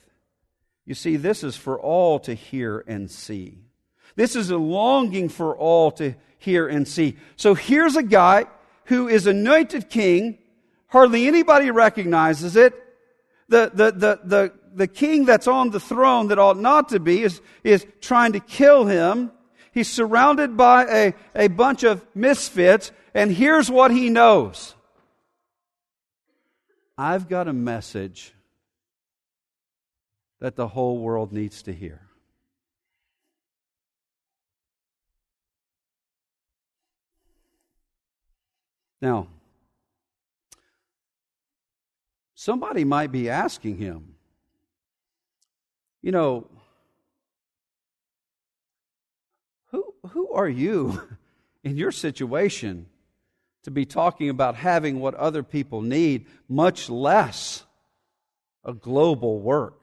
You 0.84 0.94
see, 0.94 1.16
this 1.16 1.44
is 1.44 1.56
for 1.56 1.78
all 1.78 2.18
to 2.20 2.34
hear 2.34 2.82
and 2.86 3.10
see. 3.10 3.58
This 4.16 4.34
is 4.34 4.50
a 4.50 4.56
longing 4.56 5.28
for 5.28 5.56
all 5.56 5.90
to 5.92 6.14
hear 6.46 6.68
and 6.68 6.86
see. 6.86 7.16
So 7.34 7.54
here's 7.54 7.96
a 7.96 8.02
guy 8.02 8.46
who 8.84 9.08
is 9.08 9.26
anointed 9.26 9.90
king. 9.90 10.38
Hardly 10.86 11.26
anybody 11.26 11.70
recognizes 11.72 12.54
it. 12.54 12.72
The, 13.48 13.70
the, 13.74 13.90
the, 13.90 14.20
the, 14.24 14.52
the 14.72 14.86
king 14.86 15.24
that's 15.24 15.48
on 15.48 15.70
the 15.70 15.80
throne 15.80 16.28
that 16.28 16.38
ought 16.38 16.58
not 16.58 16.88
to 16.90 17.00
be 17.00 17.22
is, 17.22 17.40
is 17.64 17.84
trying 18.00 18.32
to 18.32 18.40
kill 18.40 18.86
him. 18.86 19.32
He's 19.72 19.90
surrounded 19.90 20.56
by 20.56 20.84
a, 20.86 21.14
a 21.34 21.48
bunch 21.48 21.82
of 21.82 22.06
misfits, 22.14 22.92
and 23.12 23.30
here's 23.30 23.70
what 23.70 23.90
he 23.90 24.08
knows 24.08 24.74
I've 26.96 27.28
got 27.28 27.48
a 27.48 27.52
message 27.52 28.32
that 30.40 30.56
the 30.56 30.68
whole 30.68 30.98
world 30.98 31.32
needs 31.32 31.62
to 31.62 31.72
hear. 31.72 32.05
Now, 39.00 39.28
somebody 42.34 42.84
might 42.84 43.12
be 43.12 43.28
asking 43.28 43.76
him, 43.76 44.14
you 46.02 46.12
know, 46.12 46.46
who, 49.70 49.92
who 50.10 50.32
are 50.32 50.48
you 50.48 51.02
in 51.64 51.76
your 51.76 51.92
situation 51.92 52.86
to 53.64 53.70
be 53.70 53.84
talking 53.84 54.28
about 54.28 54.54
having 54.54 55.00
what 55.00 55.14
other 55.14 55.42
people 55.42 55.82
need, 55.82 56.26
much 56.48 56.88
less 56.88 57.64
a 58.64 58.72
global 58.72 59.40
work? 59.40 59.82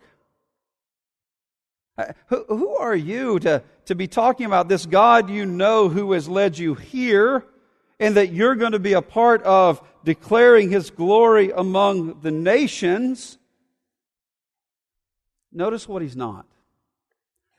Uh, 1.95 2.13
who, 2.27 2.43
who 2.47 2.75
are 2.77 2.95
you 2.95 3.37
to, 3.37 3.61
to 3.85 3.93
be 3.93 4.07
talking 4.07 4.47
about 4.47 4.67
this 4.67 4.87
God 4.87 5.29
you 5.29 5.45
know 5.45 5.89
who 5.89 6.13
has 6.13 6.27
led 6.27 6.57
you 6.57 6.73
here 6.73 7.45
and 8.03 8.17
that 8.17 8.33
you're 8.33 8.55
going 8.55 8.73
to 8.73 8.79
be 8.79 8.91
a 8.91 9.01
part 9.01 9.41
of 9.43 9.81
declaring 10.03 10.69
his 10.69 10.89
glory 10.89 11.51
among 11.55 12.19
the 12.19 12.31
nations? 12.31 13.37
Notice 15.53 15.87
what 15.87 16.01
he's 16.01 16.17
not. 16.17 16.45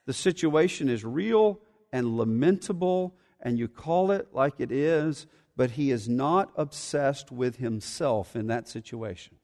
The 0.05 0.13
situation 0.13 0.91
is 0.91 1.03
real 1.03 1.61
and 1.95 2.19
lamentable, 2.19 3.15
and 3.41 3.59
you 3.59 3.69
call 3.69 4.11
it 4.11 4.35
like 4.35 4.57
it 4.59 4.71
is, 4.71 5.27
but 5.57 5.71
he 5.71 5.91
is 5.91 6.11
not 6.11 6.53
obsessed 6.57 7.33
with 7.33 7.57
himself 7.57 8.37
in 8.37 8.49
that 8.49 8.69
situation. 8.69 9.37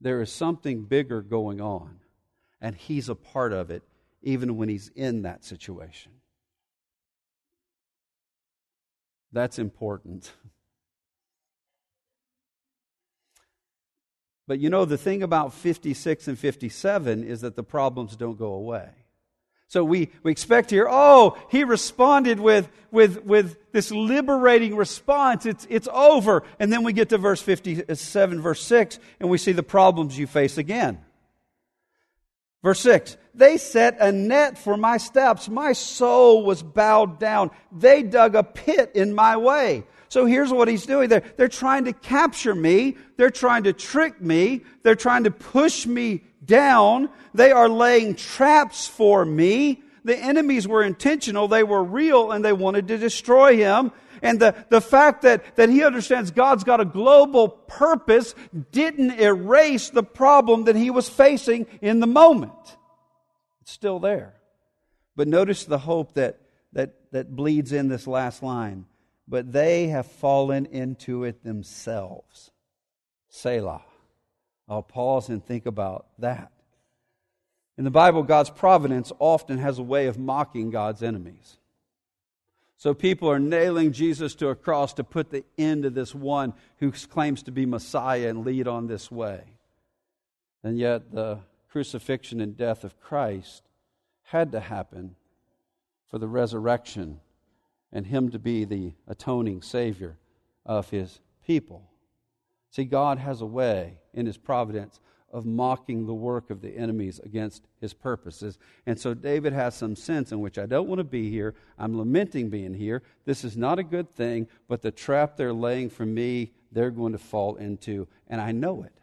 There 0.00 0.22
is 0.22 0.32
something 0.32 0.84
bigger 0.84 1.20
going 1.20 1.60
on, 1.60 2.00
and 2.62 2.74
he's 2.74 3.10
a 3.10 3.14
part 3.14 3.52
of 3.52 3.70
it, 3.70 3.82
even 4.22 4.56
when 4.56 4.70
he's 4.70 4.88
in 4.96 5.20
that 5.22 5.44
situation. 5.44 6.12
That's 9.36 9.58
important. 9.58 10.32
But 14.48 14.60
you 14.60 14.70
know, 14.70 14.86
the 14.86 14.96
thing 14.96 15.22
about 15.22 15.52
56 15.52 16.26
and 16.28 16.38
57 16.38 17.22
is 17.22 17.42
that 17.42 17.54
the 17.54 17.62
problems 17.62 18.16
don't 18.16 18.38
go 18.38 18.54
away. 18.54 18.88
So 19.68 19.84
we, 19.84 20.10
we 20.22 20.32
expect 20.32 20.70
here, 20.70 20.86
oh, 20.88 21.36
he 21.50 21.64
responded 21.64 22.40
with, 22.40 22.70
with, 22.90 23.26
with 23.26 23.58
this 23.72 23.90
liberating 23.90 24.74
response. 24.74 25.44
It's, 25.44 25.66
it's 25.68 25.88
over. 25.92 26.42
And 26.58 26.72
then 26.72 26.82
we 26.82 26.94
get 26.94 27.10
to 27.10 27.18
verse 27.18 27.42
57, 27.42 28.40
verse 28.40 28.62
6, 28.62 28.98
and 29.20 29.28
we 29.28 29.36
see 29.36 29.52
the 29.52 29.62
problems 29.62 30.18
you 30.18 30.26
face 30.26 30.56
again. 30.56 31.04
Verse 32.66 32.80
6 32.80 33.16
They 33.32 33.58
set 33.58 33.96
a 34.00 34.10
net 34.10 34.58
for 34.58 34.76
my 34.76 34.96
steps. 34.96 35.48
My 35.48 35.72
soul 35.72 36.44
was 36.44 36.64
bowed 36.64 37.20
down. 37.20 37.52
They 37.70 38.02
dug 38.02 38.34
a 38.34 38.42
pit 38.42 38.90
in 38.96 39.14
my 39.14 39.36
way. 39.36 39.84
So 40.08 40.26
here's 40.26 40.50
what 40.52 40.66
he's 40.66 40.84
doing. 40.84 41.08
They're, 41.08 41.22
they're 41.36 41.46
trying 41.46 41.84
to 41.84 41.92
capture 41.92 42.56
me. 42.56 42.96
They're 43.18 43.30
trying 43.30 43.62
to 43.64 43.72
trick 43.72 44.20
me. 44.20 44.64
They're 44.82 44.96
trying 44.96 45.22
to 45.24 45.30
push 45.30 45.86
me 45.86 46.24
down. 46.44 47.08
They 47.34 47.52
are 47.52 47.68
laying 47.68 48.16
traps 48.16 48.88
for 48.88 49.24
me. 49.24 49.84
The 50.04 50.18
enemies 50.18 50.66
were 50.66 50.82
intentional. 50.82 51.46
They 51.46 51.62
were 51.62 51.84
real 51.84 52.32
and 52.32 52.44
they 52.44 52.52
wanted 52.52 52.88
to 52.88 52.98
destroy 52.98 53.58
him. 53.58 53.92
And 54.26 54.40
the, 54.40 54.54
the 54.70 54.80
fact 54.80 55.22
that, 55.22 55.56
that 55.56 55.68
he 55.68 55.84
understands 55.84 56.32
God's 56.32 56.64
got 56.64 56.80
a 56.80 56.84
global 56.84 57.48
purpose 57.48 58.34
didn't 58.72 59.20
erase 59.20 59.90
the 59.90 60.02
problem 60.02 60.64
that 60.64 60.74
he 60.74 60.90
was 60.90 61.08
facing 61.08 61.66
in 61.80 62.00
the 62.00 62.08
moment. 62.08 62.52
It's 63.60 63.70
still 63.70 64.00
there. 64.00 64.34
But 65.14 65.28
notice 65.28 65.64
the 65.64 65.78
hope 65.78 66.14
that, 66.14 66.40
that, 66.72 66.94
that 67.12 67.36
bleeds 67.36 67.70
in 67.72 67.88
this 67.88 68.08
last 68.08 68.42
line. 68.42 68.86
But 69.28 69.52
they 69.52 69.88
have 69.88 70.06
fallen 70.06 70.66
into 70.66 71.22
it 71.22 71.44
themselves. 71.44 72.50
Selah. 73.28 73.84
I'll 74.68 74.82
pause 74.82 75.28
and 75.28 75.44
think 75.44 75.66
about 75.66 76.06
that. 76.18 76.50
In 77.78 77.84
the 77.84 77.90
Bible, 77.92 78.24
God's 78.24 78.50
providence 78.50 79.12
often 79.20 79.58
has 79.58 79.78
a 79.78 79.84
way 79.84 80.06
of 80.08 80.18
mocking 80.18 80.70
God's 80.70 81.02
enemies. 81.02 81.58
So 82.76 82.92
people 82.92 83.30
are 83.30 83.38
nailing 83.38 83.92
Jesus 83.92 84.34
to 84.36 84.48
a 84.48 84.54
cross 84.54 84.92
to 84.94 85.04
put 85.04 85.30
the 85.30 85.44
end 85.56 85.84
to 85.84 85.90
this 85.90 86.14
one 86.14 86.52
who 86.78 86.92
claims 86.92 87.42
to 87.44 87.50
be 87.50 87.64
Messiah 87.64 88.28
and 88.28 88.44
lead 88.44 88.68
on 88.68 88.86
this 88.86 89.10
way. 89.10 89.42
And 90.62 90.78
yet, 90.78 91.12
the 91.12 91.38
crucifixion 91.70 92.40
and 92.40 92.56
death 92.56 92.84
of 92.84 93.00
Christ 93.00 93.62
had 94.24 94.52
to 94.52 94.60
happen 94.60 95.16
for 96.10 96.18
the 96.18 96.28
resurrection 96.28 97.20
and 97.92 98.06
Him 98.06 98.30
to 98.30 98.38
be 98.38 98.64
the 98.64 98.92
atoning 99.06 99.62
Savior 99.62 100.18
of 100.66 100.90
His 100.90 101.20
people. 101.46 101.88
See, 102.70 102.84
God 102.84 103.18
has 103.18 103.40
a 103.40 103.46
way 103.46 103.98
in 104.12 104.26
His 104.26 104.36
providence 104.36 105.00
of 105.36 105.44
mocking 105.44 106.06
the 106.06 106.14
work 106.14 106.48
of 106.48 106.62
the 106.62 106.78
enemies 106.78 107.20
against 107.22 107.62
his 107.78 107.92
purposes. 107.92 108.56
And 108.86 108.98
so 108.98 109.12
David 109.12 109.52
has 109.52 109.74
some 109.74 109.94
sense 109.94 110.32
in 110.32 110.40
which 110.40 110.56
I 110.56 110.64
don't 110.64 110.88
want 110.88 110.98
to 110.98 111.04
be 111.04 111.28
here. 111.28 111.54
I'm 111.78 111.98
lamenting 111.98 112.48
being 112.48 112.72
here. 112.72 113.02
This 113.26 113.44
is 113.44 113.54
not 113.54 113.78
a 113.78 113.84
good 113.84 114.10
thing, 114.10 114.48
but 114.66 114.80
the 114.80 114.90
trap 114.90 115.36
they're 115.36 115.52
laying 115.52 115.90
for 115.90 116.06
me, 116.06 116.52
they're 116.72 116.90
going 116.90 117.12
to 117.12 117.18
fall 117.18 117.56
into. 117.56 118.08
And 118.28 118.40
I 118.40 118.52
know 118.52 118.82
it. 118.84 118.94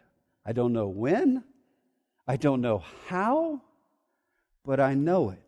I 0.44 0.50
don't 0.50 0.72
know 0.72 0.88
when, 0.88 1.44
I 2.26 2.36
don't 2.36 2.60
know 2.60 2.82
how, 3.06 3.62
but 4.64 4.80
I 4.80 4.94
know 4.94 5.30
it. 5.30 5.38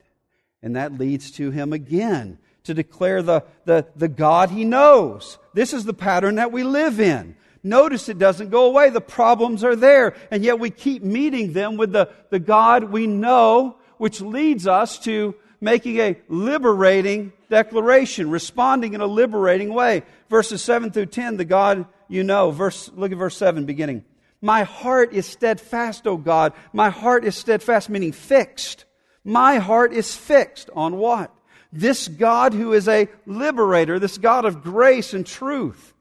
And 0.62 0.76
that 0.76 0.96
leads 0.96 1.32
to 1.32 1.50
him 1.50 1.72
again 1.72 2.38
to 2.62 2.74
declare 2.74 3.22
the, 3.22 3.42
the, 3.64 3.88
the 3.96 4.08
God 4.08 4.50
he 4.50 4.64
knows. 4.64 5.38
This 5.52 5.72
is 5.72 5.84
the 5.84 5.92
pattern 5.92 6.36
that 6.36 6.52
we 6.52 6.62
live 6.62 7.00
in. 7.00 7.34
Notice 7.62 8.08
it 8.08 8.18
doesn't 8.18 8.50
go 8.50 8.66
away. 8.66 8.90
The 8.90 9.00
problems 9.00 9.64
are 9.64 9.76
there. 9.76 10.14
And 10.30 10.44
yet 10.44 10.60
we 10.60 10.70
keep 10.70 11.02
meeting 11.02 11.52
them 11.52 11.76
with 11.76 11.92
the, 11.92 12.10
the 12.30 12.38
God 12.38 12.84
we 12.84 13.06
know, 13.06 13.76
which 13.98 14.20
leads 14.20 14.66
us 14.66 14.98
to 15.00 15.34
making 15.60 15.98
a 15.98 16.16
liberating 16.28 17.32
declaration, 17.50 18.30
responding 18.30 18.94
in 18.94 19.00
a 19.00 19.06
liberating 19.06 19.72
way. 19.72 20.02
Verses 20.28 20.62
7 20.62 20.90
through 20.90 21.06
10, 21.06 21.36
the 21.36 21.44
God 21.44 21.86
you 22.08 22.24
know. 22.24 22.50
Verse, 22.50 22.90
look 22.94 23.12
at 23.12 23.18
verse 23.18 23.36
7 23.36 23.64
beginning. 23.64 24.04
My 24.40 24.64
heart 24.64 25.12
is 25.12 25.26
steadfast, 25.26 26.06
O 26.06 26.16
God. 26.16 26.52
My 26.72 26.90
heart 26.90 27.24
is 27.24 27.34
steadfast, 27.34 27.88
meaning 27.88 28.12
fixed. 28.12 28.84
My 29.24 29.56
heart 29.56 29.92
is 29.92 30.14
fixed 30.14 30.70
on 30.74 30.98
what? 30.98 31.34
This 31.72 32.06
God 32.06 32.54
who 32.54 32.72
is 32.72 32.86
a 32.86 33.08
liberator, 33.26 33.98
this 33.98 34.18
God 34.18 34.44
of 34.44 34.62
grace 34.62 35.14
and 35.14 35.26
truth. 35.26 35.94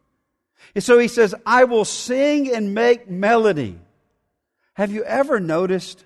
And 0.75 0.83
so 0.83 0.99
he 0.99 1.07
says, 1.07 1.33
I 1.45 1.63
will 1.63 1.85
sing 1.85 2.53
and 2.53 2.73
make 2.73 3.09
melody. 3.09 3.79
Have 4.73 4.91
you 4.91 5.05
ever 5.05 5.39
noticed 5.39 6.03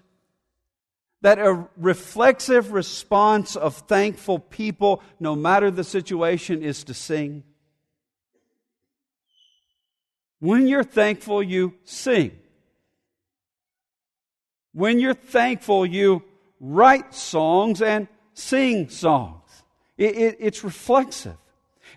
that 1.21 1.39
a 1.39 1.67
reflexive 1.75 2.71
response 2.71 3.55
of 3.55 3.75
thankful 3.75 4.37
people, 4.37 5.01
no 5.19 5.35
matter 5.35 5.71
the 5.71 5.83
situation, 5.83 6.61
is 6.61 6.83
to 6.83 6.93
sing? 6.93 7.43
When 10.39 10.67
you're 10.67 10.83
thankful, 10.83 11.41
you 11.41 11.73
sing. 11.83 12.31
When 14.71 14.99
you're 14.99 15.15
thankful, 15.15 15.83
you 15.83 16.23
write 16.59 17.15
songs 17.15 17.81
and 17.81 18.07
sing 18.33 18.89
songs. 18.89 19.49
It, 19.97 20.15
it, 20.15 20.37
it's 20.39 20.63
reflexive. 20.63 21.35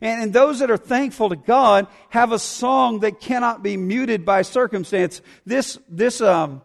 And, 0.02 0.24
and 0.24 0.32
those 0.32 0.58
that 0.58 0.70
are 0.70 0.76
thankful 0.76 1.30
to 1.30 1.36
God 1.36 1.86
have 2.10 2.32
a 2.32 2.38
song 2.38 3.00
that 3.00 3.20
cannot 3.20 3.62
be 3.62 3.78
muted 3.78 4.26
by 4.26 4.42
circumstance. 4.42 5.22
This, 5.46 5.78
this, 5.88 6.20
um, 6.20 6.60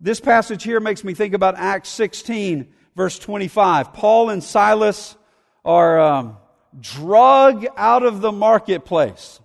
this 0.00 0.20
passage 0.20 0.64
here 0.64 0.80
makes 0.80 1.04
me 1.04 1.14
think 1.14 1.34
about 1.34 1.54
Acts 1.56 1.88
16, 1.90 2.66
verse 2.96 3.18
25. 3.18 3.94
Paul 3.94 4.30
and 4.30 4.42
Silas 4.42 5.16
are 5.64 6.00
um, 6.00 6.36
drug 6.78 7.64
out 7.76 8.02
of 8.02 8.20
the 8.20 8.32
marketplace. 8.32 9.40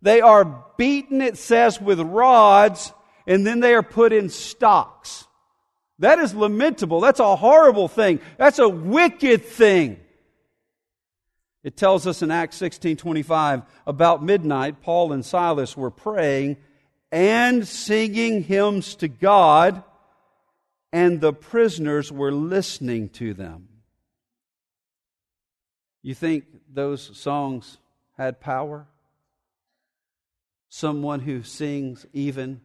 They 0.00 0.22
are 0.22 0.64
beaten, 0.78 1.20
it 1.20 1.36
says, 1.36 1.80
with 1.80 2.00
rods, 2.00 2.94
and 3.26 3.46
then 3.46 3.60
they 3.60 3.74
are 3.74 3.82
put 3.82 4.12
in 4.12 4.30
stocks. 4.30 5.26
That 5.98 6.18
is 6.18 6.34
lamentable. 6.34 7.00
That's 7.00 7.20
a 7.20 7.36
horrible 7.36 7.88
thing. 7.88 8.20
That's 8.38 8.58
a 8.58 8.68
wicked 8.68 9.44
thing. 9.44 10.01
It 11.62 11.76
tells 11.76 12.06
us 12.06 12.22
in 12.22 12.30
Acts 12.30 12.56
16:25 12.56 13.62
about 13.86 14.24
midnight 14.24 14.80
Paul 14.82 15.12
and 15.12 15.24
Silas 15.24 15.76
were 15.76 15.90
praying 15.90 16.56
and 17.10 17.66
singing 17.66 18.42
hymns 18.42 18.94
to 18.96 19.08
God 19.08 19.84
and 20.92 21.20
the 21.20 21.32
prisoners 21.32 22.12
were 22.12 22.32
listening 22.32 23.08
to 23.10 23.32
them. 23.32 23.68
You 26.02 26.14
think 26.14 26.44
those 26.68 27.16
songs 27.16 27.78
had 28.16 28.40
power? 28.40 28.88
Someone 30.68 31.20
who 31.20 31.42
sings 31.42 32.06
even 32.12 32.60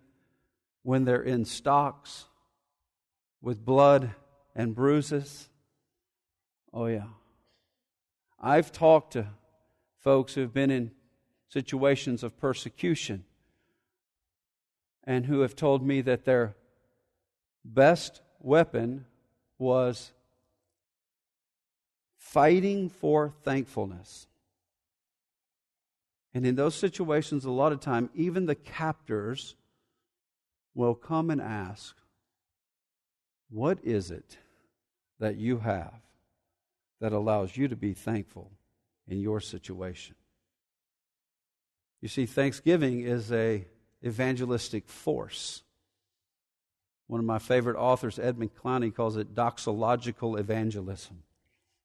when 0.84 1.06
they're 1.06 1.22
in 1.22 1.46
stocks 1.46 2.26
with 3.42 3.64
blood 3.64 4.16
and 4.56 4.74
bruises? 4.74 5.50
Oh, 6.74 6.88
yeah. 6.88 7.08
I've 8.40 8.72
talked 8.72 9.14
to 9.14 9.28
folks 10.00 10.34
who've 10.34 10.54
been 10.54 10.72
in 10.72 10.92
situations 11.50 12.24
of 12.24 12.38
persecution 12.38 13.26
and 15.04 15.26
who 15.26 15.40
have 15.40 15.56
told 15.56 15.86
me 15.86 16.02
that 16.02 16.26
their 16.26 16.56
best 17.64 18.22
weapon 18.40 19.06
was 19.58 20.12
fighting 22.18 22.90
for 22.90 23.34
thankfulness. 23.44 24.28
And 26.34 26.46
in 26.46 26.56
those 26.56 26.76
situations, 26.76 27.46
a 27.46 27.52
lot 27.52 27.72
of 27.72 27.80
time, 27.80 28.10
even 28.14 28.46
the 28.46 28.56
captors 28.56 29.56
will 30.76 30.94
come 30.94 31.32
and 31.32 31.42
ask, 31.42 31.96
What 33.50 33.80
is 33.84 34.12
it 34.12 34.38
that 35.20 35.38
you 35.38 35.60
have 35.60 36.07
that 37.00 37.14
allows 37.14 37.56
you 37.56 37.68
to 37.68 37.76
be 37.76 37.94
thankful 37.94 38.52
in 39.08 39.20
your 39.20 39.40
situation. 39.40 40.16
You 42.02 42.08
see, 42.08 42.26
thanksgiving 42.26 43.02
is 43.02 43.32
a 43.32 43.66
evangelistic 44.06 44.88
force. 44.88 45.64
One 47.08 47.20
of 47.20 47.26
my 47.26 47.40
favorite 47.40 47.78
authors, 47.78 48.20
Edmund 48.20 48.52
Clowney, 48.56 48.94
calls 48.94 49.18
it 49.18 49.34
doxological 49.34 50.40
evangelism. 50.40 51.24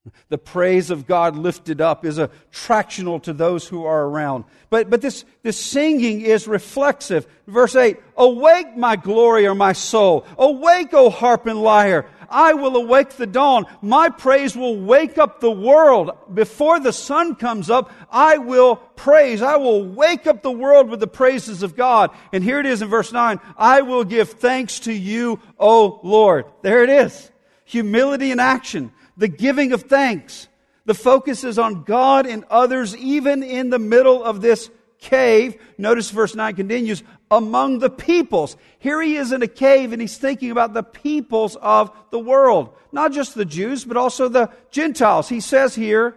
The 0.31 0.39
praise 0.39 0.91
of 0.91 1.07
God 1.07 1.37
lifted 1.37 1.81
up 1.81 2.05
is 2.05 2.19
attractional 2.19 3.23
to 3.23 3.33
those 3.33 3.69
who 3.69 3.85
are 3.85 4.05
around. 4.05 4.45
But, 4.69 4.91
but 4.91 5.01
this, 5.01 5.25
this 5.45 5.57
singing 5.61 6.23
is 6.23 6.49
reflexive. 6.49 7.27
Verse 7.47 7.77
8 7.77 7.99
Awake, 8.17 8.77
my 8.77 8.97
glory, 8.97 9.47
or 9.47 9.55
my 9.55 9.73
soul. 9.73 10.27
Awake, 10.37 10.93
O 10.93 11.09
harp 11.09 11.47
and 11.47 11.63
lyre. 11.63 12.07
I 12.33 12.55
will 12.55 12.77
awake 12.77 13.11
the 13.11 13.27
dawn. 13.27 13.67
My 13.83 14.09
praise 14.09 14.57
will 14.57 14.81
wake 14.81 15.19
up 15.19 15.41
the 15.41 15.51
world. 15.51 16.11
Before 16.33 16.81
the 16.81 16.93
sun 16.93 17.37
comes 17.37 17.71
up, 17.71 17.93
I 18.11 18.39
will 18.39 18.77
praise. 18.77 19.43
I 19.43 19.57
will 19.57 19.85
wake 19.87 20.27
up 20.27 20.43
the 20.43 20.51
world 20.51 20.89
with 20.89 21.01
the 21.01 21.07
praises 21.07 21.63
of 21.63 21.77
God. 21.77 22.11
And 22.33 22.43
here 22.43 22.59
it 22.59 22.67
is 22.67 22.83
in 22.83 22.89
verse 22.89 23.13
9 23.13 23.39
I 23.57 23.83
will 23.83 24.05
give 24.05 24.31
thanks 24.31 24.81
to 24.81 24.93
you, 24.93 25.39
O 25.59 26.01
Lord. 26.03 26.47
There 26.63 26.83
it 26.83 26.91
is. 26.91 27.31
humility 27.65 28.31
in 28.31 28.41
action, 28.41 28.93
the 29.17 29.29
giving 29.29 29.73
of 29.73 29.83
thanks. 29.83 30.49
The 30.85 30.95
focus 30.95 31.45
is 31.45 31.59
on 31.59 31.85
God 31.85 32.27
and 32.27 32.45
others, 32.51 32.97
even 32.97 33.43
in 33.43 33.71
the 33.71 33.79
middle 33.79 34.23
of 34.23 34.41
this 34.41 34.69
cave. 34.99 35.61
Notice 35.79 36.11
verse 36.11 36.35
9 36.35 36.55
continues, 36.55 37.03
among 37.33 37.79
the 37.79 37.91
peoples. 37.91 38.57
Here 38.79 39.01
he 39.01 39.17
is 39.17 39.33
in 39.33 39.43
a 39.43 39.49
cave 39.49 39.93
and 39.93 40.01
he's 40.01 40.19
thinking 40.19 40.51
about 40.51 40.75
the 40.75 40.83
peoples 40.83 41.57
of 41.57 41.91
the 42.11 42.19
world. 42.19 42.75
Not 42.93 43.13
just 43.13 43.35
the 43.35 43.47
Jews, 43.47 43.85
but 43.85 43.97
also 43.97 44.29
the 44.29 44.51
Gentiles. 44.71 45.31
He 45.31 45.41
says 45.41 45.75
here, 45.75 46.15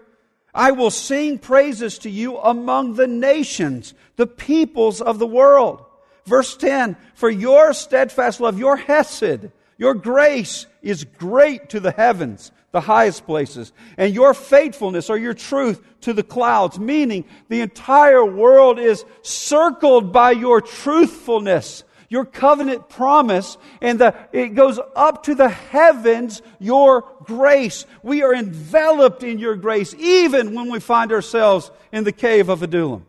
I 0.53 0.71
will 0.71 0.91
sing 0.91 1.39
praises 1.39 1.97
to 1.99 2.09
you 2.09 2.37
among 2.37 2.95
the 2.95 3.07
nations, 3.07 3.93
the 4.17 4.27
peoples 4.27 5.01
of 5.01 5.17
the 5.17 5.27
world. 5.27 5.85
Verse 6.25 6.57
10, 6.57 6.97
for 7.13 7.29
your 7.29 7.73
steadfast 7.73 8.41
love, 8.41 8.59
your 8.59 8.75
hesed, 8.75 9.51
your 9.77 9.93
grace 9.93 10.67
is 10.81 11.03
great 11.03 11.69
to 11.69 11.79
the 11.79 11.91
heavens, 11.91 12.51
the 12.71 12.81
highest 12.81 13.25
places, 13.25 13.73
and 13.97 14.13
your 14.13 14.33
faithfulness 14.33 15.09
or 15.09 15.17
your 15.17 15.33
truth 15.33 15.81
to 16.01 16.13
the 16.13 16.23
clouds, 16.23 16.79
meaning 16.79 17.25
the 17.49 17.61
entire 17.61 18.25
world 18.25 18.79
is 18.79 19.03
circled 19.21 20.13
by 20.13 20.31
your 20.31 20.61
truthfulness, 20.61 21.83
your 22.07 22.23
covenant 22.23 22.87
promise, 22.87 23.57
and 23.81 23.99
the, 23.99 24.15
it 24.31 24.49
goes 24.55 24.79
up 24.95 25.23
to 25.23 25.35
the 25.35 25.49
heavens, 25.49 26.41
your 26.59 27.03
grace. 27.23 27.85
We 28.03 28.23
are 28.23 28.33
enveloped 28.33 29.23
in 29.23 29.39
your 29.39 29.55
grace, 29.55 29.93
even 29.95 30.53
when 30.53 30.71
we 30.71 30.79
find 30.79 31.11
ourselves 31.11 31.71
in 31.91 32.03
the 32.03 32.11
cave 32.11 32.47
of 32.49 32.63
Adullam. 32.63 33.05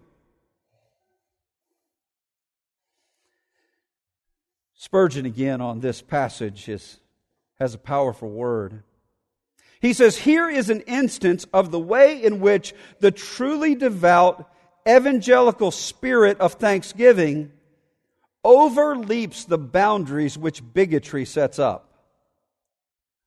Spurgeon, 4.87 5.27
again, 5.27 5.61
on 5.61 5.81
this 5.81 6.01
passage, 6.01 6.69
is, 6.69 7.01
has 7.59 7.75
a 7.75 7.79
powerful 7.79 8.31
word. 8.31 8.85
He 9.81 9.93
says, 9.93 10.17
Here 10.17 10.49
is 10.49 10.71
an 10.71 10.83
instance 10.83 11.45
of 11.53 11.73
the 11.73 11.81
way 11.81 12.23
in 12.23 12.39
which 12.39 12.73
the 13.01 13.11
truly 13.11 13.75
devout 13.75 14.49
evangelical 14.89 15.73
spirit 15.73 16.39
of 16.39 16.53
thanksgiving 16.53 17.51
overleaps 18.45 19.45
the 19.45 19.59
boundaries 19.59 20.39
which 20.39 20.63
bigotry 20.73 21.25
sets 21.25 21.59
up. 21.59 21.93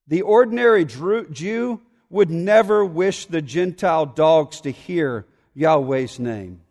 The 0.08 0.22
ordinary 0.22 0.86
Jew 0.86 1.82
would 2.10 2.30
never 2.30 2.86
wish 2.86 3.26
the 3.26 3.42
Gentile 3.42 4.06
dogs 4.06 4.62
to 4.62 4.72
hear 4.72 5.26
Yahweh's 5.56 6.20
name, 6.20 6.62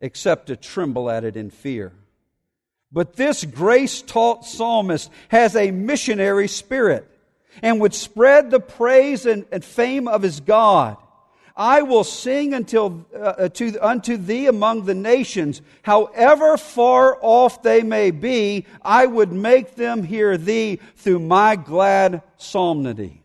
except 0.00 0.48
to 0.48 0.56
tremble 0.56 1.08
at 1.08 1.22
it 1.22 1.36
in 1.36 1.50
fear. 1.50 1.92
But 2.94 3.16
this 3.16 3.44
grace 3.44 4.02
taught 4.02 4.46
psalmist 4.46 5.10
has 5.28 5.56
a 5.56 5.72
missionary 5.72 6.46
spirit 6.46 7.10
and 7.60 7.80
would 7.80 7.92
spread 7.92 8.52
the 8.52 8.60
praise 8.60 9.26
and, 9.26 9.44
and 9.50 9.64
fame 9.64 10.06
of 10.06 10.22
his 10.22 10.38
God. 10.38 10.96
I 11.56 11.82
will 11.82 12.04
sing 12.04 12.54
until, 12.54 13.04
uh, 13.16 13.48
to, 13.48 13.78
unto 13.84 14.16
thee 14.16 14.46
among 14.46 14.84
the 14.84 14.94
nations, 14.94 15.60
however 15.82 16.56
far 16.56 17.18
off 17.20 17.64
they 17.64 17.82
may 17.82 18.12
be, 18.12 18.64
I 18.80 19.06
would 19.06 19.32
make 19.32 19.74
them 19.74 20.04
hear 20.04 20.36
thee 20.36 20.78
through 20.94 21.18
my 21.18 21.56
glad 21.56 22.22
psalmody. 22.36 23.22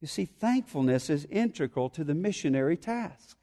You 0.00 0.08
see, 0.08 0.24
thankfulness 0.24 1.10
is 1.10 1.26
integral 1.30 1.90
to 1.90 2.04
the 2.04 2.14
missionary 2.14 2.78
task. 2.78 3.36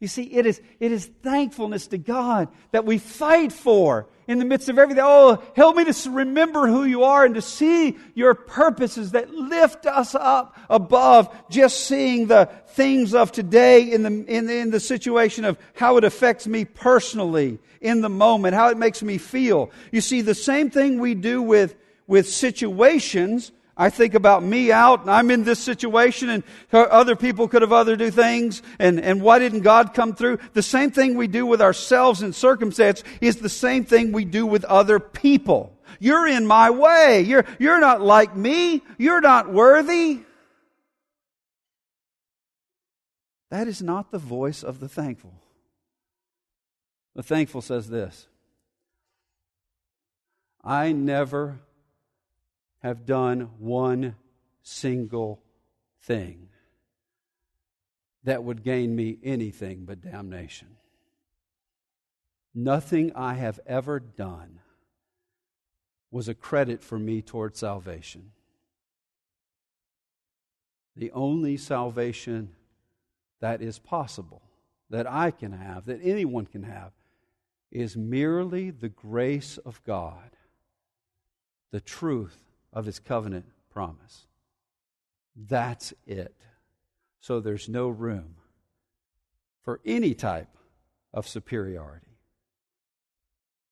You 0.00 0.06
see, 0.06 0.22
it 0.22 0.46
is, 0.46 0.60
it 0.78 0.92
is 0.92 1.06
thankfulness 1.22 1.88
to 1.88 1.98
God 1.98 2.48
that 2.70 2.84
we 2.84 2.98
fight 2.98 3.52
for 3.52 4.06
in 4.28 4.38
the 4.38 4.44
midst 4.44 4.68
of 4.68 4.78
everything. 4.78 5.02
Oh, 5.04 5.42
help 5.56 5.74
me 5.74 5.90
to 5.90 6.10
remember 6.10 6.68
who 6.68 6.84
you 6.84 7.02
are 7.02 7.24
and 7.24 7.34
to 7.34 7.42
see 7.42 7.96
your 8.14 8.34
purposes 8.34 9.10
that 9.12 9.30
lift 9.30 9.86
us 9.86 10.14
up 10.14 10.56
above 10.70 11.34
just 11.50 11.86
seeing 11.86 12.28
the 12.28 12.48
things 12.68 13.12
of 13.12 13.32
today 13.32 13.90
in 13.90 14.04
the, 14.04 14.24
in 14.26 14.46
the, 14.46 14.56
in 14.58 14.70
the 14.70 14.78
situation 14.78 15.44
of 15.44 15.58
how 15.74 15.96
it 15.96 16.04
affects 16.04 16.46
me 16.46 16.64
personally 16.64 17.58
in 17.80 18.00
the 18.00 18.08
moment, 18.08 18.54
how 18.54 18.68
it 18.68 18.78
makes 18.78 19.02
me 19.02 19.18
feel. 19.18 19.70
You 19.90 20.00
see, 20.00 20.20
the 20.20 20.34
same 20.34 20.70
thing 20.70 21.00
we 21.00 21.14
do 21.16 21.42
with, 21.42 21.74
with 22.06 22.28
situations 22.28 23.50
I 23.80 23.90
think 23.90 24.14
about 24.14 24.42
me 24.42 24.72
out 24.72 25.02
and 25.02 25.10
I'm 25.10 25.30
in 25.30 25.44
this 25.44 25.60
situation 25.60 26.28
and 26.28 26.42
other 26.72 27.14
people 27.14 27.46
could 27.46 27.62
have 27.62 27.72
other 27.72 27.94
do 27.94 28.10
things 28.10 28.60
and, 28.80 28.98
and 29.00 29.22
why 29.22 29.38
didn't 29.38 29.60
God 29.60 29.94
come 29.94 30.16
through? 30.16 30.40
The 30.52 30.64
same 30.64 30.90
thing 30.90 31.16
we 31.16 31.28
do 31.28 31.46
with 31.46 31.62
ourselves 31.62 32.20
in 32.20 32.32
circumstance 32.32 33.04
is 33.20 33.36
the 33.36 33.48
same 33.48 33.84
thing 33.84 34.10
we 34.10 34.24
do 34.24 34.44
with 34.44 34.64
other 34.64 34.98
people. 34.98 35.78
You're 36.00 36.26
in 36.26 36.44
my 36.44 36.70
way. 36.70 37.22
You're, 37.22 37.44
you're 37.60 37.78
not 37.78 38.00
like 38.00 38.34
me. 38.34 38.82
You're 38.98 39.20
not 39.20 39.52
worthy. 39.52 40.22
That 43.50 43.68
is 43.68 43.80
not 43.80 44.10
the 44.10 44.18
voice 44.18 44.64
of 44.64 44.80
the 44.80 44.88
thankful. 44.88 45.34
The 47.14 47.22
thankful 47.22 47.62
says 47.62 47.88
this 47.88 48.26
I 50.64 50.90
never 50.90 51.60
have 52.82 53.06
done 53.06 53.50
one 53.58 54.16
single 54.62 55.42
thing 56.02 56.48
that 58.24 58.44
would 58.44 58.62
gain 58.62 58.94
me 58.94 59.18
anything 59.22 59.84
but 59.84 60.00
damnation. 60.00 60.68
Nothing 62.54 63.12
I 63.14 63.34
have 63.34 63.60
ever 63.66 64.00
done 64.00 64.60
was 66.10 66.28
a 66.28 66.34
credit 66.34 66.82
for 66.82 66.98
me 66.98 67.22
toward 67.22 67.56
salvation. 67.56 68.32
The 70.96 71.12
only 71.12 71.56
salvation 71.56 72.50
that 73.40 73.62
is 73.62 73.78
possible, 73.78 74.42
that 74.90 75.06
I 75.06 75.30
can 75.30 75.52
have, 75.52 75.86
that 75.86 76.00
anyone 76.02 76.46
can 76.46 76.64
have, 76.64 76.92
is 77.70 77.96
merely 77.96 78.70
the 78.70 78.88
grace 78.88 79.58
of 79.58 79.82
God, 79.84 80.30
the 81.70 81.80
truth 81.80 82.47
of 82.72 82.86
his 82.86 82.98
covenant 82.98 83.46
promise. 83.70 84.26
That's 85.36 85.94
it. 86.06 86.34
So 87.20 87.40
there's 87.40 87.68
no 87.68 87.88
room 87.88 88.36
for 89.62 89.80
any 89.84 90.14
type 90.14 90.48
of 91.12 91.28
superiority 91.28 92.06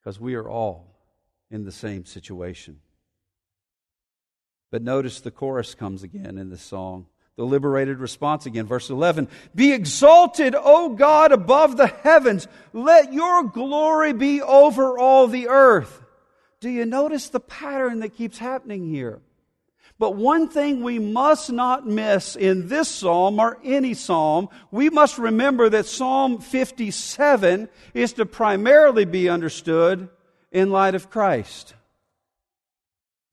because 0.01 0.21
we 0.21 0.35
are 0.35 0.49
all 0.49 0.97
in 1.51 1.65
the 1.65 1.73
same 1.73 2.05
situation. 2.05 2.81
But 4.71 4.83
notice 4.83 5.21
the 5.21 5.31
chorus 5.31 5.75
comes 5.75 6.03
again 6.03 6.39
in 6.39 6.51
this 6.51 6.63
song. 6.63 7.07
The 7.37 7.45
liberated 7.45 7.99
response 7.99 8.47
again, 8.47 8.67
verse 8.67 8.89
11 8.89 9.29
Be 9.55 9.73
exalted, 9.73 10.55
O 10.57 10.91
God, 10.91 11.33
above 11.33 11.77
the 11.77 11.87
heavens. 11.87 12.49
Let 12.73 13.13
your 13.13 13.45
glory 13.45 14.13
be 14.13 14.41
over 14.41 14.99
all 14.99 15.29
the 15.29 15.49
earth. 15.49 16.03
Do 16.61 16.71
you 16.71 16.87
notice 16.87 17.29
the 17.29 17.41
pattern 17.41 18.01
that 18.01 18.15
keeps 18.15 18.39
happening 18.39 18.89
here? 18.89 19.21
But 19.99 20.15
one 20.15 20.49
thing 20.49 20.83
we 20.83 20.99
must 20.99 21.51
not 21.51 21.87
miss 21.87 22.37
in 22.37 22.69
this 22.69 22.89
psalm 22.89 23.39
or 23.41 23.59
any 23.65 23.95
psalm, 23.95 24.49
we 24.71 24.91
must 24.91 25.17
remember 25.17 25.71
that 25.71 25.87
Psalm 25.87 26.39
57 26.39 27.69
is 27.95 28.13
to 28.15 28.27
primarily 28.27 29.07
be 29.07 29.29
understood 29.29 30.11
in 30.53 30.71
light 30.71 30.95
of 30.95 31.09
Christ. 31.09 31.75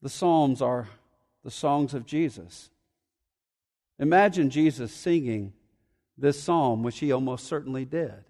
The 0.00 0.08
Psalms 0.08 0.62
are 0.62 0.88
the 1.44 1.50
songs 1.50 1.92
of 1.92 2.06
Jesus. 2.06 2.70
Imagine 3.98 4.48
Jesus 4.48 4.92
singing 4.92 5.52
this 6.16 6.42
psalm, 6.42 6.82
which 6.82 6.98
he 6.98 7.12
almost 7.12 7.46
certainly 7.46 7.84
did. 7.84 8.24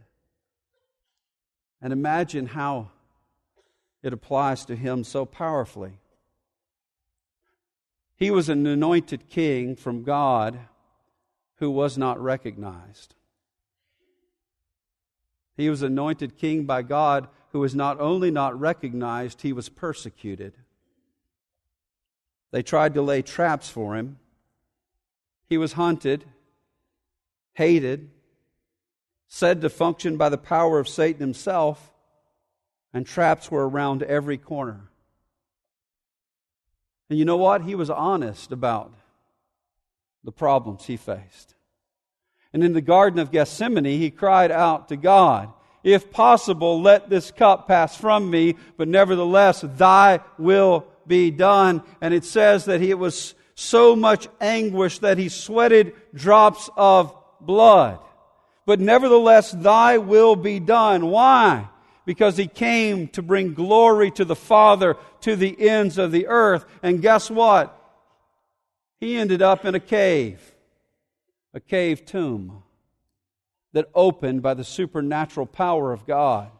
And 1.80 1.92
imagine 1.92 2.46
how 2.46 2.90
it 4.04 4.12
applies 4.12 4.66
to 4.66 4.76
him 4.76 5.02
so 5.02 5.24
powerfully. 5.24 5.98
He 8.16 8.30
was 8.30 8.50
an 8.50 8.66
anointed 8.66 9.30
king 9.30 9.76
from 9.76 10.04
God 10.04 10.58
who 11.56 11.70
was 11.70 11.96
not 11.96 12.22
recognized. 12.22 13.14
He 15.56 15.70
was 15.70 15.80
anointed 15.80 16.36
king 16.36 16.64
by 16.64 16.82
God 16.82 17.28
who 17.52 17.60
was 17.60 17.74
not 17.74 17.98
only 17.98 18.30
not 18.30 18.60
recognized, 18.60 19.40
he 19.40 19.54
was 19.54 19.70
persecuted. 19.70 20.52
They 22.50 22.62
tried 22.62 22.92
to 22.94 23.02
lay 23.02 23.22
traps 23.22 23.70
for 23.70 23.96
him. 23.96 24.18
He 25.48 25.56
was 25.56 25.72
hunted, 25.72 26.26
hated, 27.54 28.10
said 29.28 29.62
to 29.62 29.70
function 29.70 30.18
by 30.18 30.28
the 30.28 30.36
power 30.36 30.78
of 30.78 30.88
Satan 30.88 31.20
himself 31.20 31.93
and 32.94 33.04
traps 33.04 33.50
were 33.50 33.68
around 33.68 34.04
every 34.04 34.38
corner. 34.38 34.88
And 37.10 37.18
you 37.18 37.24
know 37.24 37.36
what? 37.36 37.62
He 37.62 37.74
was 37.74 37.90
honest 37.90 38.52
about 38.52 38.94
the 40.22 40.32
problems 40.32 40.86
he 40.86 40.96
faced. 40.96 41.54
And 42.52 42.62
in 42.62 42.72
the 42.72 42.80
Garden 42.80 43.18
of 43.18 43.32
Gethsemane, 43.32 43.84
he 43.84 44.10
cried 44.10 44.52
out 44.52 44.88
to 44.88 44.96
God, 44.96 45.52
If 45.82 46.12
possible, 46.12 46.80
let 46.80 47.10
this 47.10 47.32
cup 47.32 47.66
pass 47.66 47.96
from 47.96 48.30
me, 48.30 48.54
but 48.76 48.88
nevertheless, 48.88 49.62
thy 49.76 50.20
will 50.38 50.86
be 51.06 51.32
done. 51.32 51.82
And 52.00 52.14
it 52.14 52.24
says 52.24 52.66
that 52.66 52.80
he 52.80 52.94
was 52.94 53.34
so 53.56 53.96
much 53.96 54.28
anguish 54.40 55.00
that 55.00 55.18
he 55.18 55.28
sweated 55.28 55.92
drops 56.14 56.70
of 56.76 57.14
blood. 57.40 57.98
But 58.66 58.80
nevertheless, 58.80 59.50
thy 59.50 59.98
will 59.98 60.36
be 60.36 60.60
done. 60.60 61.10
Why? 61.10 61.68
Because 62.04 62.36
he 62.36 62.46
came 62.46 63.08
to 63.08 63.22
bring 63.22 63.54
glory 63.54 64.10
to 64.12 64.24
the 64.24 64.36
Father 64.36 64.96
to 65.22 65.36
the 65.36 65.68
ends 65.68 65.96
of 65.96 66.12
the 66.12 66.26
earth. 66.26 66.66
And 66.82 67.00
guess 67.00 67.30
what? 67.30 67.80
He 69.00 69.16
ended 69.16 69.42
up 69.42 69.64
in 69.64 69.74
a 69.74 69.80
cave, 69.80 70.54
a 71.52 71.60
cave 71.60 72.04
tomb 72.04 72.62
that 73.72 73.88
opened 73.94 74.42
by 74.42 74.54
the 74.54 74.64
supernatural 74.64 75.46
power 75.46 75.92
of 75.92 76.06
God. 76.06 76.50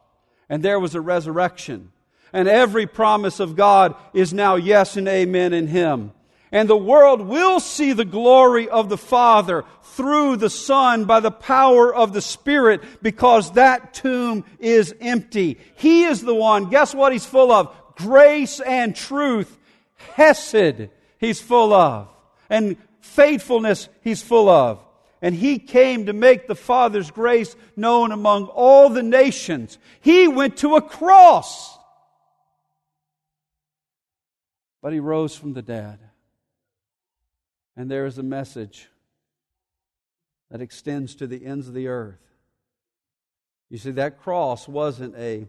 And 0.49 0.63
there 0.63 0.81
was 0.81 0.95
a 0.95 1.01
resurrection. 1.01 1.93
And 2.33 2.49
every 2.49 2.87
promise 2.87 3.39
of 3.39 3.57
God 3.57 3.95
is 4.13 4.35
now 4.35 4.57
yes 4.57 4.97
and 4.97 5.07
amen 5.07 5.53
in 5.53 5.69
Him. 5.69 6.13
And 6.55 6.71
the 6.71 6.77
world 6.77 7.21
will 7.21 7.59
see 7.59 7.95
the 7.95 8.05
glory 8.05 8.69
of 8.69 8.89
the 8.89 8.97
Father 8.97 9.65
through 9.83 10.37
the 10.37 10.49
Son 10.49 11.05
by 11.05 11.19
the 11.19 11.33
power 11.33 11.93
of 11.93 12.13
the 12.13 12.23
Spirit 12.23 12.81
because 13.03 13.51
that 13.55 13.93
tomb 13.93 14.45
is 14.61 14.95
empty. 15.01 15.59
He 15.75 16.05
is 16.05 16.21
the 16.21 16.35
one. 16.35 16.71
Guess 16.71 16.95
what 16.95 17.13
he's 17.13 17.27
full 17.27 17.51
of? 17.51 17.75
Grace 17.97 18.61
and 18.61 18.95
truth. 18.95 19.59
Hesed 19.97 20.91
he's 21.19 21.41
full 21.41 21.73
of. 21.73 22.07
And 22.49 22.77
faithfulness 23.01 23.89
he's 24.05 24.23
full 24.23 24.49
of. 24.49 24.79
And 25.21 25.35
he 25.35 25.59
came 25.59 26.07
to 26.07 26.13
make 26.13 26.47
the 26.47 26.55
Father's 26.55 27.11
grace 27.11 27.57
known 27.75 28.13
among 28.13 28.47
all 28.47 28.91
the 28.91 29.03
nations. 29.03 29.77
He 30.03 30.29
went 30.29 30.59
to 30.59 30.77
a 30.77 30.83
cross. 30.83 31.77
But 34.81 34.93
he 34.93 35.01
rose 35.01 35.35
from 35.35 35.55
the 35.55 35.63
dead. 35.63 35.99
And 37.77 37.91
there 37.91 38.07
is 38.07 38.19
a 38.19 38.23
message 38.23 38.89
that 40.51 40.61
extends 40.61 41.15
to 41.17 41.27
the 41.27 41.45
ends 41.45 41.69
of 41.69 41.75
the 41.75 41.89
earth. 41.89 42.21
You 43.71 43.79
see, 43.79 43.91
that 43.93 44.21
cross 44.21 44.69
wasn't 44.69 45.17
a 45.17 45.49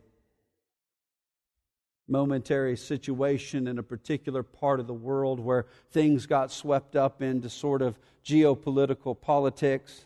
momentary 2.08 2.78
situation 2.78 3.68
in 3.68 3.78
a 3.78 3.84
particular 3.84 4.44
part 4.44 4.80
of 4.80 4.88
the 4.88 4.94
world 4.94 5.40
where 5.40 5.66
things 5.92 6.26
got 6.26 6.52
swept 6.52 6.96
up 6.96 7.22
into 7.22 7.50
sort 7.50 7.82
of 7.82 8.00
geopolitical 8.24 9.20
politics. 9.20 10.06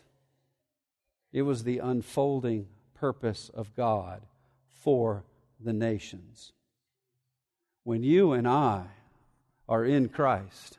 It 1.32 1.42
was 1.42 1.64
the 1.64 1.78
unfolding 1.78 2.66
purpose 2.94 3.50
of 3.54 3.74
God 3.76 4.22
for 4.68 5.24
the 5.60 5.72
nations. 5.72 6.52
When 7.84 8.02
you 8.02 8.32
and 8.32 8.48
I 8.48 8.84
are 9.68 9.84
in 9.84 10.08
Christ, 10.08 10.78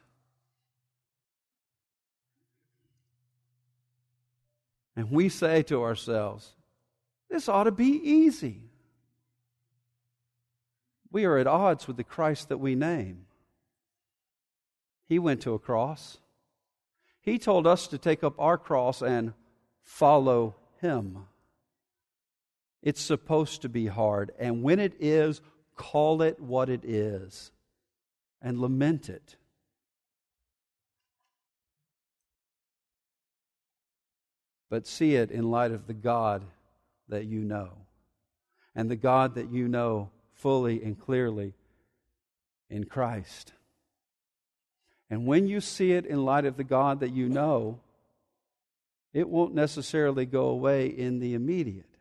And 4.96 5.12
we 5.12 5.30
say 5.30 5.64
to 5.64 5.84
ourselves, 5.84 6.54
this 7.30 7.48
ought 7.48 7.64
to 7.64 7.72
be 7.72 8.00
easy. 8.04 8.62
We 11.12 11.26
are 11.26 11.38
at 11.38 11.48
odds 11.48 11.88
with 11.88 11.98
the 11.98 12.04
Christ 12.04 12.50
that 12.50 12.58
we 12.58 12.76
name. 12.76 13.26
He 15.08 15.20
went 15.20 15.42
to 15.42 15.54
a 15.54 15.60
cross. 15.60 16.20
He 17.22 17.38
told 17.38 17.68
us 17.68 17.88
to 17.88 17.98
take 17.98 18.24
up 18.24 18.34
our 18.40 18.58
cross 18.58 19.02
and 19.02 19.34
follow 19.82 20.56
Him. 20.82 21.26
It's 22.82 23.02
supposed 23.02 23.62
to 23.62 23.70
be 23.70 23.88
hard. 23.88 24.32
And 24.40 24.64
when 24.64 24.80
it 24.80 24.94
is, 25.00 25.42
call 25.76 26.22
it 26.22 26.40
what 26.40 26.70
it 26.70 26.84
is 26.84 27.52
and 28.42 28.60
lament 28.60 29.10
it. 29.10 29.36
But 34.72 34.88
see 34.88 35.16
it 35.16 35.32
in 35.32 35.52
light 35.52 35.72
of 35.72 35.86
the 35.86 35.94
God 35.94 36.46
that 37.10 37.26
you 37.26 37.42
know. 37.42 37.72
And 38.74 38.90
the 38.90 38.96
God 38.96 39.36
that 39.36 39.52
you 39.52 39.68
know 39.68 40.12
fully 40.34 40.82
and 40.82 40.98
clearly 40.98 41.54
in 42.70 42.86
Christ. 42.86 43.52
And 45.10 45.28
when 45.28 45.46
you 45.46 45.60
see 45.60 45.92
it 45.92 46.06
in 46.06 46.24
light 46.24 46.46
of 46.46 46.56
the 46.56 46.64
God 46.64 47.02
that 47.02 47.12
you 47.12 47.28
know, 47.28 47.82
it 49.14 49.28
won't 49.28 49.54
necessarily 49.54 50.26
go 50.26 50.46
away 50.46 50.88
in 50.88 51.20
the 51.20 51.34
immediate, 51.34 51.98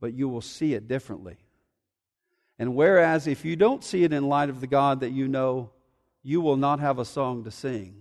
but 0.00 0.14
you 0.14 0.28
will 0.28 0.40
see 0.40 0.74
it 0.74 0.88
differently. 0.88 1.36
And 2.58 2.74
whereas 2.74 3.28
if 3.28 3.44
you 3.44 3.54
don't 3.54 3.84
see 3.84 4.02
it 4.02 4.12
in 4.12 4.28
light 4.28 4.50
of 4.50 4.60
the 4.60 4.66
God 4.66 4.98
that 4.98 5.12
you 5.12 5.28
know, 5.28 5.70
you 6.24 6.40
will 6.40 6.56
not 6.56 6.80
have 6.80 6.98
a 6.98 7.04
song 7.04 7.44
to 7.44 7.52
sing. 7.52 7.94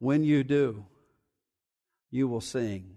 When 0.00 0.22
you 0.22 0.44
do, 0.44 0.84
you 2.10 2.28
will 2.28 2.40
sing 2.40 2.96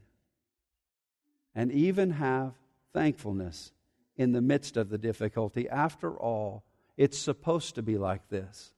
and 1.55 1.71
even 1.71 2.11
have 2.11 2.53
thankfulness 2.93 3.71
in 4.15 4.31
the 4.31 4.41
midst 4.41 4.77
of 4.77 4.89
the 4.89 4.97
difficulty. 4.97 5.69
After 5.69 6.11
all, 6.11 6.63
it's 6.97 7.17
supposed 7.17 7.75
to 7.75 7.81
be 7.81 7.97
like 7.97 8.29
this. 8.29 8.73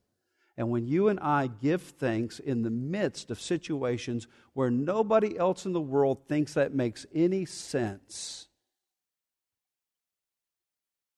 And 0.58 0.70
when 0.70 0.88
you 0.88 1.10
and 1.10 1.20
I 1.20 1.48
give 1.48 1.82
thanks 1.82 2.40
in 2.40 2.62
the 2.62 2.70
midst 2.70 3.30
of 3.30 3.42
situations 3.42 4.28
where 4.54 4.72
nobody 4.72 5.38
else 5.38 5.66
in 5.66 5.74
the 5.74 5.82
world 5.82 6.28
thinks 6.28 6.54
that 6.54 6.74
makes 6.74 7.06
any 7.14 7.44
sense, 7.44 8.48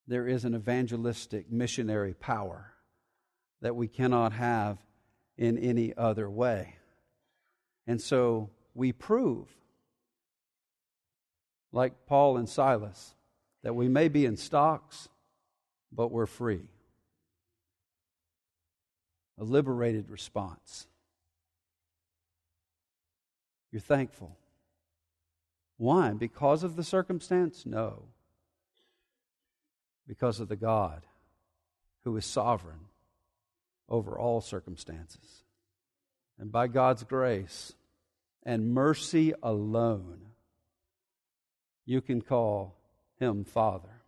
there 0.07 0.27
is 0.27 0.43
an 0.43 0.55
evangelistic 0.55 1.51
missionary 1.51 2.13
power 2.13 2.73
that 3.61 3.75
we 3.75 3.87
cannot 3.87 4.33
have 4.33 4.77
in 5.37 5.57
any 5.59 5.95
other 5.95 6.29
way. 6.29 6.75
And 7.85 8.01
so 8.01 8.49
we 8.77 8.91
prove, 8.91 9.47
like 11.71 12.05
Paul 12.05 12.37
and 12.37 12.47
Silas, 12.47 13.15
that 13.63 13.75
we 13.75 13.89
may 13.89 14.07
be 14.07 14.25
in 14.25 14.37
stocks, 14.37 15.09
but 15.91 16.11
we're 16.11 16.27
free. 16.27 16.69
A 19.39 19.43
liberated 19.43 20.09
response. 20.09 20.85
You're 23.71 23.81
thankful. 23.81 24.37
Why? 25.77 26.11
Because 26.11 26.63
of 26.63 26.75
the 26.75 26.83
circumstance? 26.83 27.65
No. 27.65 28.03
Because 30.07 30.39
of 30.39 30.49
the 30.49 30.55
God 30.55 31.01
who 32.03 32.15
is 32.15 32.25
sovereign 32.25 32.85
over 33.89 34.17
all 34.17 34.39
circumstances. 34.39 35.43
And 36.39 36.51
by 36.51 36.67
God's 36.67 37.03
grace, 37.03 37.73
and 38.47 38.73
mercy 38.73 39.33
alone, 39.43 40.21
you 41.85 41.99
can 41.99 42.21
call 42.21 42.77
him 43.19 43.43
Father. 43.43 44.01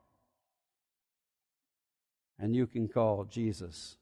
And 2.39 2.55
you 2.55 2.65
can 2.65 2.87
call 2.87 3.25
Jesus 3.25 3.97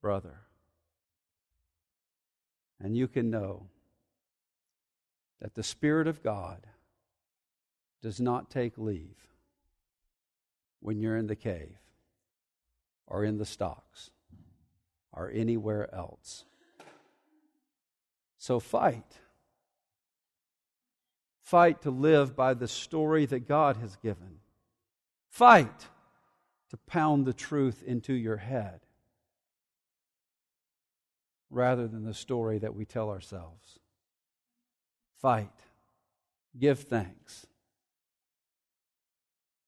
brother. 0.00 0.42
And 2.78 2.96
you 2.96 3.08
can 3.08 3.28
know 3.28 3.66
that 5.40 5.56
the 5.56 5.64
Spirit 5.64 6.06
of 6.06 6.22
God 6.22 6.68
does 8.00 8.20
not 8.20 8.52
take 8.52 8.78
leave 8.78 9.18
when 10.78 11.00
you're 11.00 11.16
in 11.16 11.26
the 11.26 11.34
cave 11.34 11.76
or 13.04 13.24
in 13.24 13.38
the 13.38 13.44
stocks 13.44 14.10
or 15.12 15.28
anywhere 15.28 15.92
else. 15.92 16.44
So 18.48 18.60
fight. 18.60 19.18
Fight 21.42 21.82
to 21.82 21.90
live 21.90 22.34
by 22.34 22.54
the 22.54 22.66
story 22.66 23.26
that 23.26 23.46
God 23.46 23.76
has 23.76 23.96
given. 23.96 24.38
Fight 25.28 25.88
to 26.70 26.78
pound 26.86 27.26
the 27.26 27.34
truth 27.34 27.82
into 27.86 28.14
your 28.14 28.38
head 28.38 28.80
rather 31.50 31.86
than 31.86 32.06
the 32.06 32.14
story 32.14 32.56
that 32.56 32.74
we 32.74 32.86
tell 32.86 33.10
ourselves. 33.10 33.80
Fight. 35.20 35.52
Give 36.58 36.78
thanks. 36.78 37.46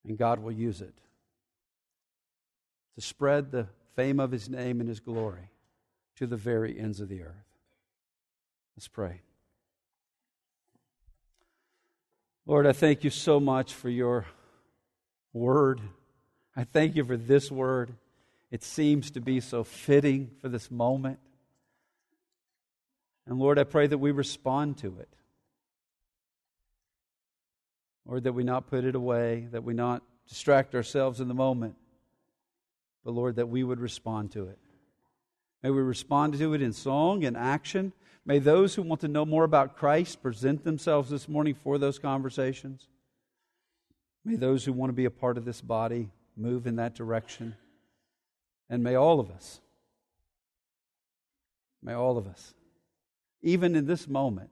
And 0.06 0.16
God 0.16 0.38
will 0.38 0.52
use 0.52 0.80
it 0.80 1.02
to 2.94 3.02
spread 3.02 3.50
the 3.50 3.66
fame 3.94 4.18
of 4.18 4.30
His 4.30 4.48
name 4.48 4.80
and 4.80 4.88
His 4.88 5.00
glory 5.00 5.50
to 6.16 6.26
the 6.26 6.38
very 6.38 6.80
ends 6.80 6.98
of 6.98 7.10
the 7.10 7.24
earth. 7.24 7.49
Let's 8.80 8.88
pray. 8.88 9.20
Lord, 12.46 12.66
I 12.66 12.72
thank 12.72 13.04
you 13.04 13.10
so 13.10 13.38
much 13.38 13.74
for 13.74 13.90
your 13.90 14.24
word. 15.34 15.82
I 16.56 16.64
thank 16.64 16.96
you 16.96 17.04
for 17.04 17.18
this 17.18 17.50
word. 17.50 17.92
It 18.50 18.62
seems 18.62 19.10
to 19.10 19.20
be 19.20 19.40
so 19.40 19.64
fitting 19.64 20.30
for 20.40 20.48
this 20.48 20.70
moment. 20.70 21.18
And 23.26 23.38
Lord, 23.38 23.58
I 23.58 23.64
pray 23.64 23.86
that 23.86 23.98
we 23.98 24.12
respond 24.12 24.78
to 24.78 24.96
it. 24.98 25.10
Lord, 28.06 28.24
that 28.24 28.32
we 28.32 28.44
not 28.44 28.66
put 28.66 28.86
it 28.86 28.94
away, 28.94 29.46
that 29.50 29.62
we 29.62 29.74
not 29.74 30.02
distract 30.26 30.74
ourselves 30.74 31.20
in 31.20 31.28
the 31.28 31.34
moment, 31.34 31.74
but 33.04 33.10
Lord, 33.10 33.36
that 33.36 33.50
we 33.50 33.62
would 33.62 33.78
respond 33.78 34.32
to 34.32 34.46
it. 34.46 34.58
May 35.62 35.70
we 35.70 35.82
respond 35.82 36.38
to 36.38 36.54
it 36.54 36.62
in 36.62 36.72
song 36.72 37.24
and 37.24 37.36
action. 37.36 37.92
May 38.24 38.38
those 38.38 38.74
who 38.74 38.82
want 38.82 39.00
to 39.02 39.08
know 39.08 39.24
more 39.24 39.44
about 39.44 39.76
Christ 39.76 40.22
present 40.22 40.64
themselves 40.64 41.10
this 41.10 41.28
morning 41.28 41.54
for 41.54 41.78
those 41.78 41.98
conversations. 41.98 42.88
May 44.24 44.36
those 44.36 44.64
who 44.64 44.72
want 44.72 44.90
to 44.90 44.94
be 44.94 45.04
a 45.04 45.10
part 45.10 45.36
of 45.36 45.44
this 45.44 45.60
body 45.60 46.10
move 46.36 46.66
in 46.66 46.76
that 46.76 46.94
direction. 46.94 47.56
And 48.68 48.82
may 48.82 48.94
all 48.94 49.20
of 49.20 49.30
us, 49.30 49.60
may 51.82 51.92
all 51.92 52.16
of 52.16 52.26
us, 52.26 52.54
even 53.42 53.74
in 53.74 53.86
this 53.86 54.06
moment, 54.06 54.50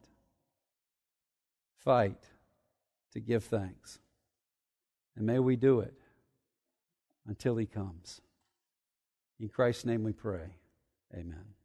fight 1.84 2.22
to 3.12 3.20
give 3.20 3.44
thanks. 3.44 3.98
And 5.16 5.26
may 5.26 5.38
we 5.38 5.56
do 5.56 5.80
it 5.80 5.94
until 7.26 7.56
he 7.56 7.66
comes. 7.66 8.20
In 9.38 9.48
Christ's 9.48 9.84
name 9.84 10.02
we 10.02 10.12
pray. 10.12 10.57
Amen. 11.14 11.57